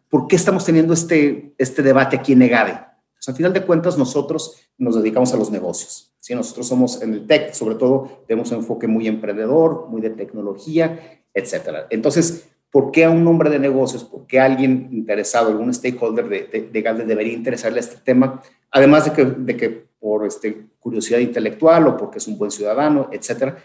¿por 0.09 0.27
qué 0.27 0.37
estamos 0.37 0.65
teniendo 0.65 0.95
este, 0.95 1.53
este 1.59 1.83
debate 1.83 2.17
aquí 2.17 2.33
en 2.33 2.39
Negade? 2.39 2.81
Pues, 3.15 3.29
al 3.29 3.35
final 3.35 3.53
de 3.53 3.63
cuentas, 3.63 3.99
nosotros 3.99 4.57
nos 4.79 4.97
dedicamos 4.97 5.33
a 5.35 5.37
los 5.37 5.51
negocios. 5.51 6.14
¿Sí? 6.25 6.35
Nosotros 6.35 6.67
somos 6.67 7.03
en 7.03 7.13
el 7.13 7.27
tech, 7.27 7.53
sobre 7.53 7.75
todo, 7.75 8.25
tenemos 8.27 8.51
un 8.51 8.59
enfoque 8.59 8.87
muy 8.87 9.07
emprendedor, 9.07 9.89
muy 9.91 10.01
de 10.01 10.09
tecnología, 10.09 11.21
etcétera. 11.35 11.87
Entonces, 11.91 12.49
¿por 12.71 12.91
qué 12.91 13.05
a 13.05 13.11
un 13.11 13.27
hombre 13.27 13.51
de 13.51 13.59
negocios, 13.59 14.05
por 14.05 14.27
qué 14.27 14.41
alguien 14.41 14.89
interesado, 14.91 15.51
algún 15.51 15.75
stakeholder 15.75 16.27
de, 16.31 16.71
de, 16.73 16.83
de 16.83 17.05
debería 17.05 17.35
interesarle 17.35 17.81
este 17.81 17.97
tema? 18.03 18.43
Además 18.71 19.05
de 19.05 19.13
que, 19.13 19.25
de 19.27 19.55
que 19.55 19.69
por 20.01 20.27
este, 20.27 20.69
curiosidad 20.81 21.19
intelectual 21.19 21.87
o 21.89 21.97
porque 21.99 22.17
es 22.17 22.27
un 22.27 22.39
buen 22.39 22.51
ciudadano, 22.51 23.11
etcétera. 23.13 23.59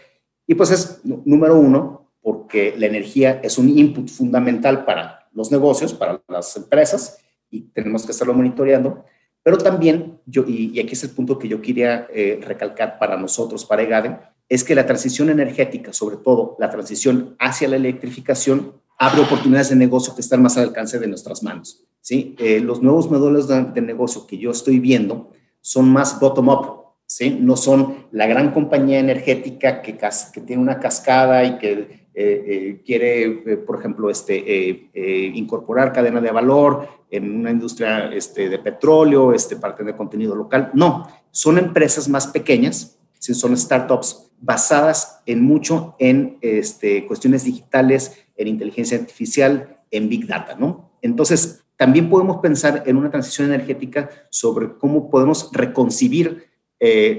Y 0.46 0.54
pues 0.54 0.70
es, 0.70 1.00
número 1.04 1.58
uno, 1.58 2.12
porque 2.20 2.74
la 2.76 2.86
energía 2.86 3.40
es 3.42 3.56
un 3.56 3.70
input 3.70 4.08
fundamental 4.10 4.84
para 4.84 5.30
los 5.32 5.50
negocios, 5.50 5.94
para 5.94 6.22
las 6.28 6.54
empresas, 6.58 7.16
y 7.48 7.62
tenemos 7.70 8.04
que 8.04 8.12
estarlo 8.12 8.34
monitoreando. 8.34 9.06
Pero 9.42 9.58
también, 9.58 10.18
yo, 10.26 10.44
y, 10.46 10.78
aquí 10.78 10.92
es 10.92 11.04
el 11.04 11.10
punto 11.10 11.38
que 11.38 11.48
yo 11.48 11.62
quería 11.62 12.06
eh, 12.12 12.40
recalcar 12.42 12.98
para 12.98 13.16
nosotros, 13.16 13.64
para 13.64 13.82
EGADE, 13.82 14.18
es 14.48 14.64
que 14.64 14.74
la 14.74 14.84
transición 14.84 15.30
energética, 15.30 15.92
sobre 15.92 16.16
todo 16.16 16.56
la 16.58 16.68
transición 16.70 17.36
hacia 17.38 17.68
la 17.68 17.76
electrificación, 17.76 18.72
abre 18.98 19.22
oportunidades 19.22 19.70
de 19.70 19.76
negocio 19.76 20.14
que 20.14 20.20
están 20.20 20.42
más 20.42 20.58
al 20.58 20.64
alcance 20.64 20.98
de 20.98 21.06
nuestras 21.06 21.42
manos. 21.42 21.84
¿sí? 22.00 22.34
Eh, 22.38 22.60
los 22.60 22.82
nuevos 22.82 23.10
modelos 23.10 23.48
de, 23.48 23.80
negocio 23.80 24.26
que 24.26 24.36
yo 24.36 24.50
estoy 24.50 24.78
viendo 24.78 25.30
son 25.62 25.88
más 25.88 26.20
bottom-up, 26.20 26.96
¿sí? 27.06 27.38
no 27.40 27.56
son 27.56 28.06
la 28.10 28.26
gran 28.26 28.52
compañía 28.52 28.98
energética 28.98 29.80
que, 29.80 29.96
que 29.96 30.40
tiene 30.42 30.60
una 30.60 30.80
cascada 30.80 31.44
y 31.44 31.58
que 31.58 31.99
eh, 32.22 32.44
eh, 32.46 32.82
quiere, 32.84 33.22
eh, 33.22 33.56
por 33.56 33.78
ejemplo, 33.78 34.10
este, 34.10 34.90
incorporar 35.34 35.90
cadena 35.90 36.20
de 36.20 36.30
valor 36.30 36.86
en 37.10 37.34
una 37.34 37.50
industria 37.50 38.12
este, 38.12 38.50
de 38.50 38.58
petróleo, 38.58 39.32
este, 39.32 39.56
parte 39.56 39.84
de 39.84 39.96
contenido 39.96 40.34
local. 40.34 40.70
No, 40.74 41.08
son 41.30 41.56
empresas 41.56 42.10
más 42.10 42.26
pequeñas, 42.26 42.98
son 43.18 43.56
startups 43.56 44.30
basadas 44.38 45.22
en 45.24 45.42
mucho 45.42 45.96
en 45.98 46.36
este, 46.42 47.06
cuestiones 47.06 47.44
digitales, 47.44 48.18
en 48.36 48.48
inteligencia 48.48 48.98
artificial, 48.98 49.80
en 49.90 50.10
big 50.10 50.26
data, 50.26 50.56
¿no? 50.56 50.90
Entonces, 51.00 51.64
también 51.76 52.10
podemos 52.10 52.42
pensar 52.42 52.82
en 52.84 52.98
una 52.98 53.10
transición 53.10 53.50
energética 53.50 54.10
sobre 54.28 54.74
cómo 54.76 55.08
podemos 55.08 55.50
reconcibir 55.52 56.50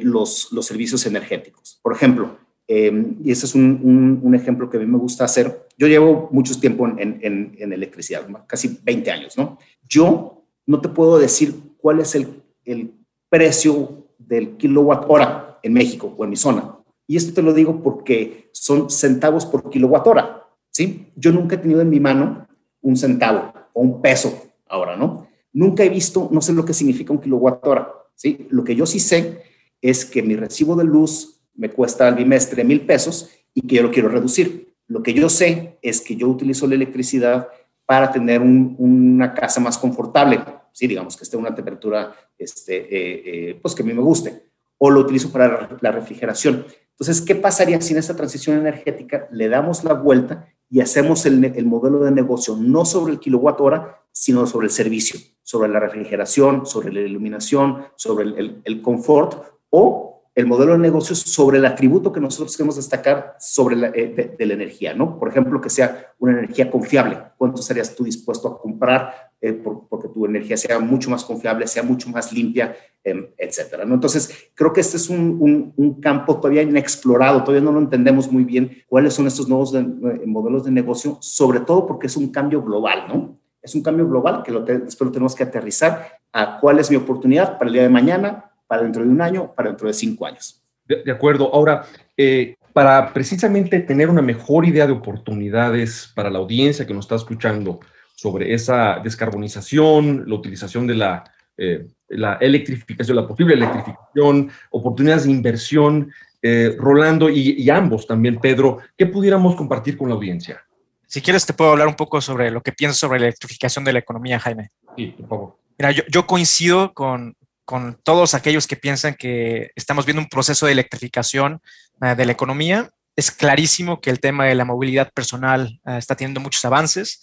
los 0.04 0.50
servicios 0.62 1.06
energéticos. 1.06 1.80
Por 1.82 1.94
ejemplo, 1.94 2.38
Em, 2.74 3.18
y 3.22 3.32
ese 3.32 3.48
es 3.48 3.54
un, 3.54 4.32
ejemplo 4.34 4.70
que 4.70 4.78
a 4.78 4.80
mí 4.80 4.86
me 4.86 4.98
gusta 4.98 5.26
hacer. 5.26 5.68
Yo 5.78 5.88
llevo 5.88 6.30
mucho 6.32 6.58
tiempo 6.58 6.88
en, 6.88 7.58
electricidad, 7.60 8.26
casi 8.48 8.80
20 8.82 9.12
años, 9.12 9.38
¿no? 9.38 9.58
Yo 9.90 10.46
no 10.66 10.80
te 10.80 10.88
puedo 10.88 11.20
decir 11.20 11.54
cuál 11.78 12.00
es 12.00 12.16
el, 12.16 12.94
precio 13.28 14.08
del 14.18 14.56
kilowatt 14.56 15.04
hora 15.10 15.60
en 15.64 15.74
México 15.74 16.16
o 16.18 16.24
en 16.24 16.30
mi 16.30 16.38
zona. 16.38 16.78
Y 17.08 17.18
esto 17.18 17.34
te 17.34 17.42
lo 17.42 17.54
digo 17.54 17.84
porque 17.84 18.50
son 18.54 18.90
centavos 18.90 19.46
por 19.46 19.70
kilowatt 19.70 20.08
hora, 20.08 20.48
¿sí? 20.70 21.08
Yo 21.18 21.34
nunca 21.34 21.56
he 21.56 21.60
tenido 21.60 21.82
en 21.82 21.90
mi 21.90 22.00
mano 22.00 22.48
un 22.82 22.96
centavo 22.96 23.54
o 23.74 23.82
un 23.82 24.02
peso 24.02 24.50
ahora, 24.70 24.96
¿no? 24.96 25.28
Nunca 25.52 25.84
he 25.84 25.90
visto, 25.90 26.30
no 26.32 26.40
sé 26.40 26.54
lo 26.54 26.64
que 26.64 26.74
significa 26.74 27.12
un 27.12 27.20
kilowatt 27.20 27.68
hora, 27.68 27.92
¿sí? 28.16 28.48
Lo 28.50 28.64
que 28.64 28.78
yo 28.78 28.86
sí 28.86 29.02
sé 29.02 29.42
es 29.82 30.06
que 30.06 30.24
mi 30.24 30.38
recibo 30.38 30.78
de 30.78 30.86
luz 30.86 31.41
me 31.56 31.70
cuesta 31.70 32.08
al 32.08 32.16
bimestre 32.16 32.64
mil 32.64 32.82
pesos 32.82 33.30
y 33.54 33.62
que 33.68 33.76
yo 33.76 33.84
lo 33.84 33.92
quiero 33.92 34.10
reducir. 34.10 34.74
Lo 34.88 35.04
que 35.04 35.14
yo 35.14 35.30
sé 35.30 35.78
es 35.82 36.02
que 36.02 36.16
yo 36.16 36.28
utilizo 36.28 36.68
la 36.68 36.76
electricidad 36.76 37.48
para 37.86 38.12
tener 38.12 38.42
una 38.42 39.34
casa 39.34 39.60
más 39.60 39.78
confortable, 39.78 40.40
sí, 40.72 40.88
digamos 40.88 41.18
que 41.18 41.24
esté 41.24 41.36
a 41.36 41.40
una 41.40 41.54
temperatura 41.54 42.14
este, 42.38 42.78
eh, 42.78 43.22
eh, 43.26 43.60
pues 43.62 43.76
que 43.76 43.84
a 43.84 43.86
mí 43.86 43.94
me 43.94 44.02
guste, 44.02 44.44
o 44.78 44.90
lo 44.90 45.02
utilizo 45.02 45.32
para 45.32 45.78
la 45.80 45.92
refrigeración. 45.92 46.66
Entonces, 46.92 47.22
¿qué 47.22 47.36
pasaría 47.36 47.80
si 47.82 47.94
en 47.94 48.00
esta 48.00 48.16
transición 48.16 48.58
energética 48.58 49.28
le 49.32 49.50
damos 49.50 49.84
la 49.84 49.94
vuelta 49.94 50.48
y 50.70 50.80
hacemos 50.82 51.26
el, 51.26 51.44
el 51.44 51.66
modelo 51.66 52.00
de 52.00 52.12
negocio 52.12 52.56
no 52.56 52.86
sobre 52.86 53.14
el 53.14 53.20
kilowatt 53.20 53.60
hora, 53.60 54.04
sino 54.12 54.48
sobre 54.48 54.68
el 54.68 54.72
servicio, 54.72 55.20
sobre 55.42 55.70
la 55.70 55.80
refrigeración, 55.80 56.66
sobre 56.66 56.92
la 56.94 57.02
iluminación, 57.02 57.86
sobre 57.96 58.26
el 58.64 58.82
confort 58.82 59.44
o 59.70 60.11
el 60.34 60.46
modelo 60.46 60.74
de 60.74 60.78
negocios 60.78 61.20
sobre 61.20 61.58
el 61.58 61.66
atributo 61.66 62.12
que 62.12 62.22
nosotros 62.22 62.56
queremos 62.56 62.78
destacar 62.78 63.36
sobre 63.40 63.76
la, 63.76 63.88
eh, 63.88 64.36
de, 64.38 64.46
la 64.46 64.54
energía, 64.54 64.94
¿no? 64.94 65.20
Por 65.20 65.28
ejemplo, 65.28 65.60
que 65.60 65.70
sea 65.70 66.14
una 66.20 66.40
energía 66.40 66.72
confiable. 66.72 67.18
¿Cuánto 67.38 67.60
estarías 67.60 67.94
tú 67.94 68.06
dispuesto 68.06 68.48
a 68.48 68.58
comprar 68.58 69.32
eh, 69.42 69.54
porque 69.54 70.08
tu 70.08 70.26
energía 70.26 70.56
sea 70.56 70.80
mucho 70.80 71.10
más 71.10 71.26
confiable, 71.26 71.68
sea 71.68 71.84
mucho 71.84 72.10
más 72.10 72.32
limpia, 72.32 72.76
em, 73.04 73.28
etcétera, 73.38 73.84
¿no? 73.84 73.96
Entonces, 73.96 74.52
creo 74.54 74.72
que 74.72 74.82
este 74.82 74.98
es 74.98 75.10
un, 75.10 75.74
un, 75.76 76.00
campo 76.00 76.38
todavía 76.38 76.62
inexplorado, 76.62 77.44
todavía 77.44 77.66
no 77.66 77.72
lo 77.72 77.80
entendemos 77.80 78.32
muy 78.32 78.44
bien 78.44 78.84
cuáles 78.88 79.14
son 79.14 79.28
estos 79.28 79.50
nuevos 79.50 79.74
eh, 79.74 79.84
modelos 80.26 80.64
de 80.64 80.72
negocio, 80.72 81.18
sobre 81.22 81.62
todo 81.62 81.88
porque 81.88 82.08
es 82.08 82.16
un 82.16 82.32
cambio 82.32 82.62
global, 82.62 83.08
¿no? 83.08 83.40
Es 83.62 83.76
un 83.76 83.84
cambio 83.84 84.08
global 84.08 84.44
que 84.44 84.52
lo 84.52 84.62
después 84.62 85.08
lo 85.08 85.12
tenemos 85.12 85.36
que 85.36 85.44
aterrizar 85.44 86.20
a 86.32 86.60
cuál 86.60 86.80
es 86.80 86.90
mi 86.90 86.98
oportunidad 86.98 87.58
para 87.58 87.68
el 87.68 87.74
día 87.74 87.84
de 87.84 87.90
mañana, 87.90 88.51
para 88.72 88.84
dentro 88.84 89.04
de 89.04 89.10
un 89.10 89.22
año, 89.22 89.54
para 89.54 89.68
dentro 89.68 89.90
de 89.90 89.94
cinco 89.94 90.26
años. 90.26 90.64
De, 90.86 91.12
acuerdo. 91.12 91.54
Ahora, 91.54 91.84
eh, 92.16 92.56
para 92.72 93.12
precisamente 93.12 93.82
tener 93.82 94.10
una 94.10 94.22
mejor 94.22 94.66
idea 94.66 94.88
de 94.88 94.94
oportunidades 94.94 96.10
para 96.16 96.30
la 96.30 96.40
audiencia 96.40 96.88
que 96.88 96.94
nos 96.94 97.04
está 97.04 97.16
escuchando 97.16 97.82
sobre 98.16 98.54
esa 98.54 99.02
descarbonización, 99.04 100.24
la 100.26 100.36
utilización 100.36 100.88
de 100.88 100.96
la, 100.96 101.26
eh, 101.58 101.86
la 102.08 102.36
electrificación, 102.36 103.18
la 103.18 103.28
posible 103.28 103.56
electrificación, 103.56 104.50
oportunidades 104.70 105.26
de 105.26 105.32
inversión, 105.32 106.10
eh, 106.42 106.74
Rolando 106.80 107.30
y, 107.30 107.62
y, 107.62 107.70
ambos 107.70 108.08
también, 108.08 108.40
Pedro, 108.40 108.78
¿qué 108.98 109.06
pudiéramos 109.06 109.58
compartir 109.58 109.98
con 109.98 110.08
la 110.08 110.16
audiencia? 110.16 110.64
Si 111.08 111.20
quieres, 111.22 111.46
te 111.46 111.52
puedo 111.52 111.72
hablar 111.72 111.90
un 111.90 111.96
poco 111.96 112.22
sobre 112.22 112.50
lo 112.52 112.62
que 112.62 112.72
pienso 112.72 113.00
sobre 113.00 113.20
la 113.20 113.26
electrificación 113.26 113.84
de 113.84 113.92
la 113.92 114.00
economía, 114.00 114.40
Jaime. 114.40 114.72
Sí, 114.96 115.08
por 115.08 115.28
favor. 115.28 115.58
Mira, 115.78 115.92
yo, 115.92 116.04
yo 116.10 116.26
coincido 116.26 116.94
con, 116.94 117.36
con 117.66 118.00
todos 118.04 118.34
aquellos 118.34 118.68
que 118.68 118.76
piensan 118.76 119.16
que 119.16 119.72
estamos 119.76 120.06
viendo 120.06 120.22
un 120.22 120.30
proceso 120.30 120.66
de 120.66 120.74
electrificación 120.74 121.62
eh, 122.02 122.16
de 122.16 122.26
la 122.26 122.32
economía. 122.32 122.90
Es 123.16 123.32
clarísimo 123.32 124.02
que 124.02 124.10
el 124.10 124.20
tema 124.20 124.46
de 124.46 124.56
la 124.56 124.66
movilidad 124.66 125.12
personal 125.14 125.80
eh, 125.86 125.98
está 125.98 126.16
teniendo 126.16 126.40
muchos 126.40 126.64
avances 126.66 127.22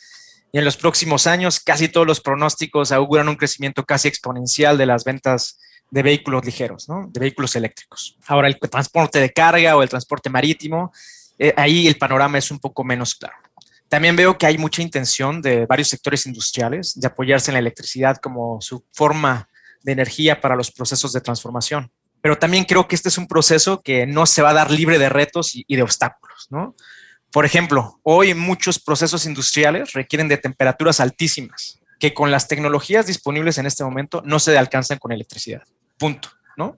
y 0.52 0.58
en 0.58 0.64
los 0.64 0.76
próximos 0.76 1.26
años 1.26 1.60
casi 1.60 1.88
todos 1.88 2.06
los 2.06 2.20
pronósticos 2.20 2.92
auguran 2.92 3.28
un 3.28 3.36
crecimiento 3.36 3.84
casi 3.84 4.08
exponencial 4.08 4.78
de 4.78 4.86
las 4.86 5.04
ventas 5.04 5.58
de 5.90 6.02
vehículos 6.02 6.44
ligeros, 6.44 6.88
¿no? 6.88 7.08
de 7.10 7.20
vehículos 7.20 7.56
eléctricos. 7.56 8.16
Ahora, 8.26 8.48
el 8.48 8.58
transporte 8.58 9.20
de 9.20 9.32
carga 9.32 9.76
o 9.76 9.82
el 9.82 9.88
transporte 9.88 10.30
marítimo, 10.30 10.92
eh, 11.38 11.54
ahí 11.56 11.86
el 11.86 11.96
panorama 11.96 12.38
es 12.38 12.50
un 12.50 12.58
poco 12.58 12.84
menos 12.84 13.14
claro. 13.14 13.36
También 13.88 14.16
veo 14.16 14.36
que 14.36 14.46
hay 14.46 14.58
mucha 14.58 14.82
intención 14.82 15.40
de 15.40 15.64
varios 15.64 15.88
sectores 15.88 16.26
industriales 16.26 16.98
de 16.98 17.06
apoyarse 17.06 17.50
en 17.50 17.54
la 17.54 17.60
electricidad 17.60 18.18
como 18.18 18.60
su 18.60 18.84
forma 18.92 19.48
de 19.88 19.92
energía 19.92 20.42
para 20.42 20.54
los 20.54 20.70
procesos 20.70 21.14
de 21.14 21.22
transformación. 21.22 21.90
Pero 22.20 22.36
también 22.36 22.64
creo 22.64 22.86
que 22.86 22.94
este 22.94 23.08
es 23.08 23.16
un 23.16 23.26
proceso 23.26 23.80
que 23.80 24.06
no 24.06 24.26
se 24.26 24.42
va 24.42 24.50
a 24.50 24.52
dar 24.52 24.70
libre 24.70 24.98
de 24.98 25.08
retos 25.08 25.52
y, 25.54 25.64
de 25.74 25.82
obstáculos, 25.82 26.46
¿no? 26.50 26.76
Por 27.32 27.46
ejemplo, 27.46 27.98
hoy 28.02 28.34
muchos 28.34 28.78
procesos 28.78 29.24
industriales 29.24 29.94
requieren 29.94 30.28
de 30.28 30.36
temperaturas 30.36 31.00
altísimas 31.00 31.78
que 31.98 32.12
con 32.12 32.30
las 32.30 32.48
tecnologías 32.48 33.06
disponibles 33.06 33.56
en 33.56 33.64
este 33.64 33.82
momento 33.82 34.22
no 34.26 34.38
se 34.38 34.58
alcanzan 34.58 34.98
con 34.98 35.10
electricidad. 35.10 35.62
Punto, 35.96 36.28
¿no? 36.58 36.76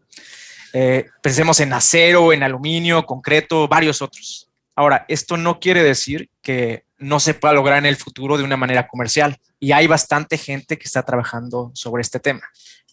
Eh, 0.72 1.06
pensemos 1.20 1.58
en 1.58 1.72
acero, 1.72 2.32
en 2.32 2.44
aluminio, 2.44 3.06
concreto, 3.06 3.66
varios 3.66 4.02
otros. 4.02 4.48
Ahora, 4.76 5.04
esto 5.08 5.36
no 5.36 5.58
quiere 5.58 5.82
decir 5.82 6.30
que 6.42 6.84
no 6.98 7.18
se 7.18 7.34
pueda 7.34 7.54
lograr 7.54 7.78
en 7.78 7.86
el 7.86 7.96
futuro 7.96 8.38
de 8.38 8.44
una 8.44 8.56
manera 8.56 8.86
comercial 8.86 9.36
y 9.58 9.72
hay 9.72 9.88
bastante 9.88 10.38
gente 10.38 10.78
que 10.78 10.84
está 10.84 11.02
trabajando 11.02 11.72
sobre 11.74 12.02
este 12.02 12.20
tema 12.20 12.42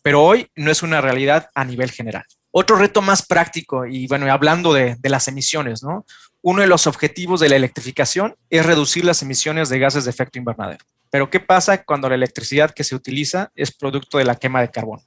pero 0.08 0.24
hoy 0.24 0.50
no 0.56 0.72
es 0.72 0.84
una 0.84 1.02
realidad 1.02 1.50
a 1.54 1.66
nivel 1.66 1.92
general. 1.92 2.24
Otro 2.52 2.78
reto 2.78 3.02
más 3.02 3.26
práctico, 3.26 3.86
y 3.86 4.08
bueno, 4.08 4.32
hablando 4.32 4.72
de, 4.72 4.96
las 5.04 5.28
emisiones, 5.28 5.84
¿no? 5.84 6.06
Uno 6.42 6.62
de 6.62 6.68
los 6.70 6.88
objetivos 6.88 7.42
de 7.42 7.50
la 7.50 7.58
electrificación 7.58 8.38
es 8.50 8.66
reducir 8.66 9.04
las 9.04 9.22
emisiones 9.22 9.68
de 9.68 9.80
gases 9.80 10.06
de 10.06 10.12
efecto 10.12 10.40
invernadero. 10.40 10.86
Pero 11.10 11.30
¿qué 11.30 11.42
pasa 11.42 11.84
cuando 11.84 12.08
la 12.08 12.16
electricidad 12.16 12.72
que 12.72 12.86
se 12.86 12.96
utiliza 12.96 13.52
es 13.54 13.76
producto 13.76 14.18
de 14.18 14.24
la 14.24 14.38
quema 14.38 14.62
de 14.62 14.72
carbón? 14.72 15.02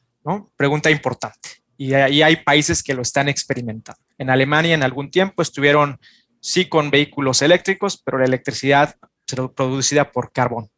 Pregunta 0.54 0.90
importante. 0.90 1.48
Y 1.78 1.94
ahí 1.94 2.20
hay 2.20 2.36
países 2.36 2.82
que 2.82 2.92
lo 2.92 3.00
están 3.00 3.30
experimentando. 3.30 4.02
En 4.18 4.28
Alemania 4.28 4.74
en 4.74 4.82
algún 4.82 5.10
tiempo 5.10 5.40
estuvieron 5.40 5.98
sí 6.40 6.68
con 6.68 6.90
vehículos 6.90 7.40
eléctricos, 7.40 8.02
pero 8.04 8.18
la 8.18 8.26
electricidad 8.26 8.96
producida 9.56 10.12
por 10.12 10.30
carbón. 10.30 10.68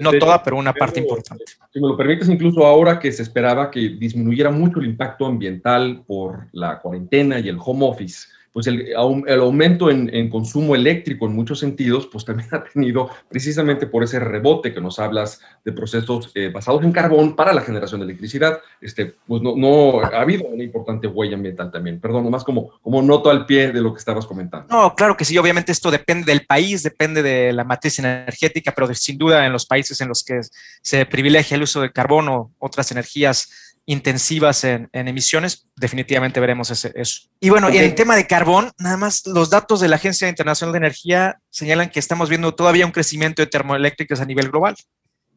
No 0.00 0.12
toda, 0.12 0.42
pero 0.42 0.56
una 0.56 0.72
parte 0.72 1.00
importante. 1.00 1.44
Si 1.72 1.80
me 1.80 1.88
lo 1.88 1.96
permites, 1.96 2.28
incluso 2.28 2.64
ahora 2.64 2.98
que 2.98 3.12
se 3.12 3.22
esperaba 3.22 3.70
que 3.70 3.80
disminuyera 3.80 4.50
mucho 4.50 4.80
el 4.80 4.86
impacto 4.86 5.26
ambiental 5.26 6.02
por 6.06 6.48
la 6.52 6.80
cuarentena 6.80 7.38
y 7.38 7.48
el 7.48 7.58
home 7.58 7.86
office, 7.86 8.28
pues 8.56 8.68
el, 8.68 8.96
aumento 8.96 9.90
en, 9.90 10.30
consumo 10.30 10.74
eléctrico 10.74 11.26
en 11.26 11.34
muchos 11.34 11.58
sentidos, 11.58 12.08
pues 12.10 12.24
también 12.24 12.48
ha 12.54 12.64
tenido 12.64 13.10
precisamente 13.28 13.86
por 13.86 14.02
ese 14.02 14.18
rebote 14.18 14.72
que 14.72 14.80
nos 14.80 14.98
hablas 14.98 15.42
de 15.62 15.72
procesos 15.72 16.30
eh, 16.34 16.48
basados 16.48 16.82
en 16.82 16.90
carbón 16.90 17.36
para 17.36 17.52
la 17.52 17.60
generación 17.60 18.00
de 18.00 18.06
electricidad, 18.06 18.60
este, 18.80 19.14
pues 19.26 19.42
no, 19.42 19.56
no, 19.56 20.00
ha 20.00 20.22
habido 20.22 20.46
una 20.46 20.64
importante 20.64 21.06
huella 21.06 21.36
ambiental 21.36 21.70
también. 21.70 22.00
Perdón, 22.00 22.24
nomás 22.24 22.44
como, 22.44 22.70
como 22.80 23.02
noto 23.02 23.28
al 23.28 23.44
pie 23.44 23.72
de 23.72 23.82
lo 23.82 23.92
que 23.92 23.98
estabas 23.98 24.24
comentando. 24.24 24.74
No, 24.74 24.94
claro 24.94 25.18
que 25.18 25.26
sí, 25.26 25.36
obviamente 25.36 25.70
esto 25.70 25.90
depende 25.90 26.24
del 26.24 26.46
país, 26.46 26.82
depende 26.82 27.22
de 27.22 27.52
la 27.52 27.64
matriz 27.64 27.98
energética, 27.98 28.72
pero 28.74 28.86
sin 28.94 29.18
duda 29.18 29.44
en 29.44 29.52
los 29.52 29.66
países 29.66 30.00
en 30.00 30.08
los 30.08 30.24
que 30.24 30.40
se 30.80 31.04
privilegia 31.04 31.56
el 31.56 31.64
uso 31.64 31.82
de 31.82 31.92
carbón 31.92 32.30
o 32.30 32.52
otras 32.58 32.90
energías 32.90 33.65
intensivas 33.86 34.64
en, 34.64 34.90
emisiones, 34.92 35.68
definitivamente 35.76 36.40
veremos 36.40 36.70
ese, 36.70 36.92
eso. 36.96 37.28
Y 37.40 37.50
bueno, 37.50 37.68
en 37.68 37.76
el 37.76 37.94
tema 37.94 38.16
de 38.16 38.26
carbón, 38.26 38.72
nada 38.78 38.96
más 38.96 39.24
los 39.26 39.48
datos 39.48 39.80
de 39.80 39.88
la 39.88 39.96
Agencia 39.96 40.28
Internacional 40.28 40.72
de 40.72 40.78
Energía 40.78 41.38
señalan 41.50 41.90
que 41.90 42.00
estamos 42.00 42.28
viendo 42.28 42.54
todavía 42.54 42.84
un 42.84 42.92
crecimiento 42.92 43.42
de 43.42 43.46
termoeléctricas 43.46 44.20
a 44.20 44.24
nivel 44.24 44.50
global. 44.50 44.74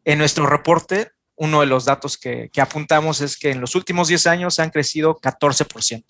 En 0.04 0.18
nuestro 0.18 0.48
reporte, 0.48 1.12
uno 1.36 1.62
de 1.62 1.68
los 1.68 1.86
datos 1.86 2.18
que, 2.18 2.50
apuntamos 2.58 3.22
es 3.22 3.38
que 3.38 3.52
en 3.52 3.62
los 3.62 3.76
últimos 3.76 4.08
10 4.08 4.26
años 4.28 4.60
han 4.60 4.72
crecido 4.72 5.20
14%. 5.20 6.04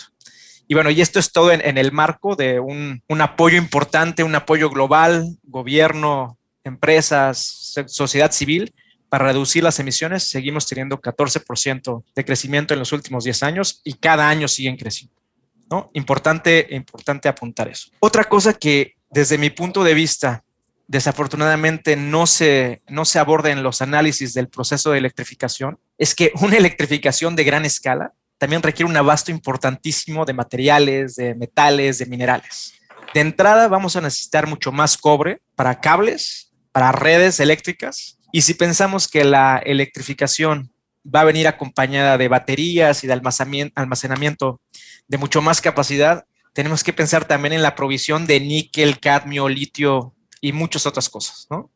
Y 0.69 0.75
bueno, 0.75 0.91
y 0.91 1.01
esto 1.01 1.19
es 1.19 1.33
todo 1.33 1.51
en, 1.51 1.61
en 1.65 1.77
el 1.77 1.91
marco 1.91 2.35
de 2.35 2.59
un, 2.59 3.03
un 3.09 3.21
apoyo 3.21 3.57
importante, 3.57 4.23
un 4.23 4.35
apoyo 4.35 4.69
global, 4.69 5.37
gobierno, 5.43 6.37
empresas, 6.63 7.73
sociedad 7.87 8.31
civil, 8.31 8.73
para 9.09 9.25
reducir 9.25 9.63
las 9.63 9.79
emisiones, 9.79 10.23
seguimos 10.23 10.67
teniendo 10.67 11.01
14% 11.01 12.03
de 12.15 12.25
crecimiento 12.25 12.73
en 12.73 12.79
los 12.79 12.91
últimos 12.91 13.23
10 13.23 13.43
años 13.43 13.81
y 13.83 13.93
cada 13.93 14.29
año 14.29 14.47
siguen 14.47 14.77
creciendo. 14.77 15.15
¿no? 15.69 15.89
Importante, 15.93 16.67
importante 16.71 17.27
apuntar 17.27 17.67
eso. 17.67 17.89
Otra 17.99 18.23
cosa 18.25 18.53
que 18.53 18.95
desde 19.09 19.37
mi 19.37 19.49
punto 19.49 19.83
de 19.83 19.93
vista, 19.93 20.43
desafortunadamente 20.87 21.95
no 21.95 22.27
se, 22.27 22.81
no 22.87 23.05
se 23.05 23.19
aborda 23.19 23.51
en 23.51 23.63
los 23.63 23.81
análisis 23.81 24.33
del 24.33 24.47
proceso 24.47 24.91
de 24.91 24.99
electrificación, 24.99 25.79
es 25.97 26.15
que 26.15 26.31
una 26.41 26.57
electrificación 26.57 27.35
de 27.35 27.43
gran 27.43 27.65
escala 27.65 28.13
también 28.37 28.63
requiere 28.63 28.89
un 28.89 28.97
abasto 28.97 29.31
importantísimo 29.31 30.25
de 30.25 30.33
materiales, 30.33 31.15
de 31.15 31.35
metales, 31.35 31.97
de 31.97 32.05
minerales. 32.05 32.73
De 33.13 33.21
entrada 33.21 33.67
vamos 33.67 33.95
a 33.95 34.01
necesitar 34.01 34.47
mucho 34.47 34.71
más 34.71 34.97
cobre 34.97 35.41
para 35.55 35.81
cables, 35.81 36.51
para 36.71 36.91
redes 36.91 37.39
eléctricas, 37.39 38.18
y 38.31 38.41
si 38.41 38.53
pensamos 38.53 39.07
que 39.07 39.23
la 39.23 39.57
electrificación 39.57 40.71
va 41.03 41.21
a 41.21 41.25
venir 41.25 41.47
acompañada 41.47 42.17
de 42.17 42.27
baterías 42.27 43.03
y 43.03 43.07
de 43.07 43.13
almacenamiento 43.13 44.61
de 45.07 45.17
mucho 45.17 45.41
más 45.41 45.61
capacidad, 45.61 46.25
tenemos 46.53 46.83
que 46.83 46.93
pensar 46.93 47.25
también 47.25 47.53
en 47.53 47.61
la 47.61 47.75
provisión 47.75 48.27
de 48.27 48.39
níquel, 48.39 48.99
cadmio, 48.99 49.49
litio 49.49 50.13
y 50.41 50.51
muchas 50.51 50.85
otras 50.85 51.09
cosas, 51.09 51.47
¿no? 51.49 51.71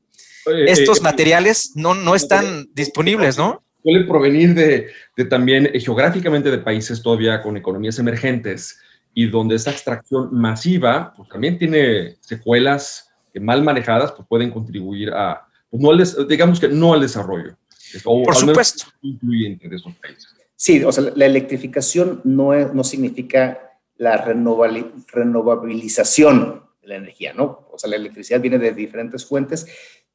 Estos 0.67 0.99
eh, 0.99 1.03
materiales 1.03 1.71
no, 1.75 1.93
no 1.93 2.15
están 2.15 2.67
disponibles, 2.73 3.37
¿no? 3.37 3.63
Suelen 3.81 4.07
provenir 4.07 4.53
de, 4.53 4.89
de 5.15 5.25
también 5.25 5.69
eh, 5.73 5.79
geográficamente 5.79 6.51
de 6.51 6.57
países 6.57 7.01
todavía 7.01 7.41
con 7.41 7.55
economías 7.55 7.97
emergentes 7.99 8.79
y 9.13 9.27
donde 9.27 9.55
esa 9.55 9.71
extracción 9.71 10.29
masiva 10.33 11.13
pues, 11.15 11.29
también 11.29 11.57
tiene 11.57 12.17
secuelas 12.19 13.09
que 13.31 13.39
mal 13.39 13.63
manejadas 13.63 14.11
pues, 14.11 14.27
pueden 14.27 14.51
contribuir 14.51 15.11
a, 15.11 15.42
no 15.79 15.91
al 15.91 16.27
digamos 16.27 16.59
que 16.59 16.69
no 16.69 16.93
al 16.93 17.01
desarrollo. 17.01 17.55
Por 18.03 18.35
supuesto. 18.35 18.85
Incluyente 19.01 19.69
de 19.69 19.75
esos 19.75 19.93
países. 19.95 20.27
Sí, 20.55 20.83
o 20.83 20.91
sea, 20.91 21.11
la 21.15 21.25
electrificación 21.25 22.21
no, 22.23 22.53
no 22.73 22.83
significa 22.83 23.79
la 23.97 24.17
renovabilización 24.17 26.63
de 26.81 26.87
la 26.87 26.95
energía, 26.95 27.33
¿no? 27.33 27.67
O 27.71 27.77
sea, 27.77 27.87
la 27.89 27.97
electricidad 27.97 28.39
viene 28.39 28.59
de 28.59 28.71
diferentes 28.71 29.25
fuentes. 29.25 29.67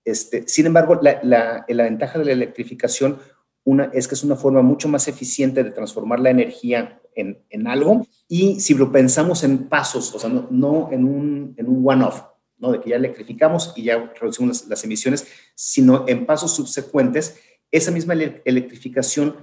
Este, 0.05 0.49
sin 0.49 0.66
embargo, 0.66 0.99
la, 1.03 1.21
la, 1.23 1.66
la, 1.68 1.85
ventaja 1.85 2.18
de 2.18 2.25
la 2.25 2.33
electrificación 2.33 3.18
una, 3.64 3.90
es 3.92 4.09
que 4.09 4.14
es 4.14 4.25
una 4.25 4.37
forma 4.37 4.62
mucho 4.62 4.88
más 4.88 5.07
eficiente 5.09 5.62
de 5.62 5.71
transformar 5.71 6.21
la 6.21 6.31
energía 6.31 6.99
en, 7.14 7.42
en 7.51 7.66
algo 7.66 8.07
y 8.27 8.59
si 8.61 8.73
lo 8.75 8.90
pensamos 8.90 9.44
en 9.44 9.68
pasos, 9.68 10.14
o 10.14 10.18
sea, 10.18 10.31
no, 10.31 10.47
no 10.51 10.88
en 10.92 11.05
un, 11.05 11.55
en 11.59 11.68
un 11.68 11.87
one-off, 11.87 12.23
¿no? 12.59 12.73
de 12.73 12.81
que 12.81 12.90
ya 12.90 12.97
electrificamos 12.97 13.73
y 13.77 13.85
ya 13.85 14.12
reducimos 14.21 14.66
las, 14.68 14.85
emisiones, 14.85 15.27
sino 15.55 16.05
en 16.09 16.27
pasos 16.27 16.55
subsecuentes, 16.55 17.38
esa 17.71 17.90
misma 17.90 18.14
electrificación 18.14 19.37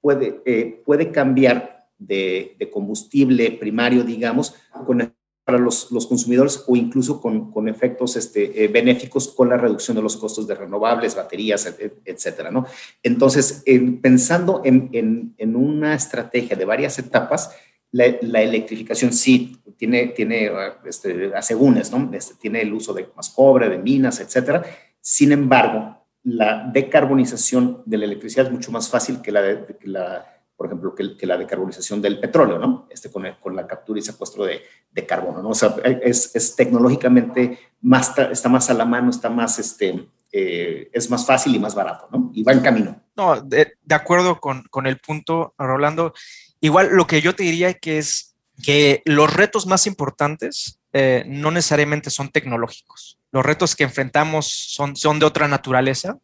puede, 0.00 0.40
eh, 0.44 0.82
puede 0.84 1.10
cambiar 1.10 1.88
de, 1.98 2.56
combustible 2.72 3.52
primario, 3.52 4.04
digamos, 4.04 4.54
con 4.86 5.12
para 5.44 5.58
los, 5.58 5.90
los, 5.90 6.06
consumidores 6.06 6.62
o 6.68 6.76
incluso 6.76 7.20
con, 7.20 7.50
con 7.50 7.68
efectos 7.68 8.14
este, 8.14 8.64
eh, 8.64 8.68
benéficos 8.68 9.26
con 9.28 9.48
la 9.48 9.56
reducción 9.56 9.96
de 9.96 10.02
los 10.02 10.16
costos 10.16 10.46
de 10.46 10.54
renovables, 10.54 11.16
baterías, 11.16 11.74
etcétera, 12.04 12.52
¿no? 12.52 12.64
Entonces, 13.02 13.64
pensando 14.00 14.62
en, 14.64 14.88
en, 14.92 15.34
en, 15.38 15.56
una 15.56 15.94
estrategia 15.94 16.56
de 16.56 16.64
varias 16.64 16.96
etapas, 17.00 17.50
la, 17.92 18.06
la 18.22 18.42
electrificación 18.42 19.12
sí 19.12 19.58
tiene, 19.76 20.08
tiene 20.08 20.50
este, 20.84 21.32
asegúnes, 21.34 21.92
¿no? 21.92 22.10
Este, 22.12 22.34
tiene 22.34 22.62
el 22.62 22.72
uso 22.72 22.92
de 22.92 23.08
más 23.14 23.30
cobre, 23.30 23.68
de 23.68 23.78
minas, 23.78 24.20
etcétera. 24.20 24.64
Sin 25.00 25.32
embargo, 25.32 26.04
la 26.24 26.70
decarbonización 26.72 27.82
de 27.84 27.98
la 27.98 28.04
electricidad 28.06 28.46
es 28.46 28.52
mucho 28.52 28.72
más 28.72 28.88
fácil 28.88 29.20
que 29.20 29.32
la, 29.32 29.42
de, 29.42 29.76
que 29.76 29.88
la 29.88 30.26
por 30.56 30.66
ejemplo, 30.66 30.94
que, 30.94 31.16
que, 31.16 31.26
la 31.26 31.36
decarbonización 31.36 32.00
del 32.00 32.20
petróleo, 32.20 32.56
¿no? 32.56 32.86
Este, 32.88 33.10
con, 33.10 33.26
el, 33.26 33.36
con 33.40 33.56
la 33.56 33.66
captura 33.66 33.98
y 33.98 34.02
secuestro 34.02 34.44
de, 34.44 34.60
de, 34.92 35.06
carbono, 35.06 35.42
¿no? 35.42 35.48
O 35.48 35.54
sea, 35.54 35.74
es, 35.84 36.36
es 36.36 36.54
tecnológicamente 36.54 37.58
más, 37.80 38.16
está 38.30 38.48
más 38.48 38.70
a 38.70 38.74
la 38.74 38.84
mano, 38.84 39.10
está 39.10 39.28
más, 39.28 39.58
este, 39.58 40.08
eh, 40.30 40.88
es 40.92 41.10
más 41.10 41.26
fácil 41.26 41.56
y 41.56 41.58
más 41.58 41.74
barato, 41.74 42.08
¿no? 42.12 42.30
Y 42.32 42.44
va 42.44 42.52
en 42.52 42.60
camino. 42.60 43.02
No, 43.16 43.40
de, 43.40 43.72
de 43.82 43.94
acuerdo 43.96 44.38
con, 44.38 44.62
con, 44.70 44.86
el 44.86 44.98
punto, 44.98 45.52
Rolando. 45.58 46.14
Igual 46.62 46.90
lo 46.92 47.06
que 47.06 47.20
yo 47.20 47.34
te 47.34 47.42
diría 47.42 47.74
que 47.74 47.98
es 47.98 48.34
que 48.62 49.02
los 49.04 49.34
retos 49.34 49.66
más 49.66 49.86
importantes 49.86 50.80
eh, 50.92 51.24
no 51.26 51.50
necesariamente 51.50 52.08
son 52.08 52.30
tecnológicos. 52.30 53.18
Los 53.32 53.44
retos 53.44 53.74
que 53.74 53.84
enfrentamos 53.84 54.46
son, 54.46 54.94
son 54.94 55.18
de 55.18 55.26
otra 55.26 55.48
naturaleza 55.48 56.18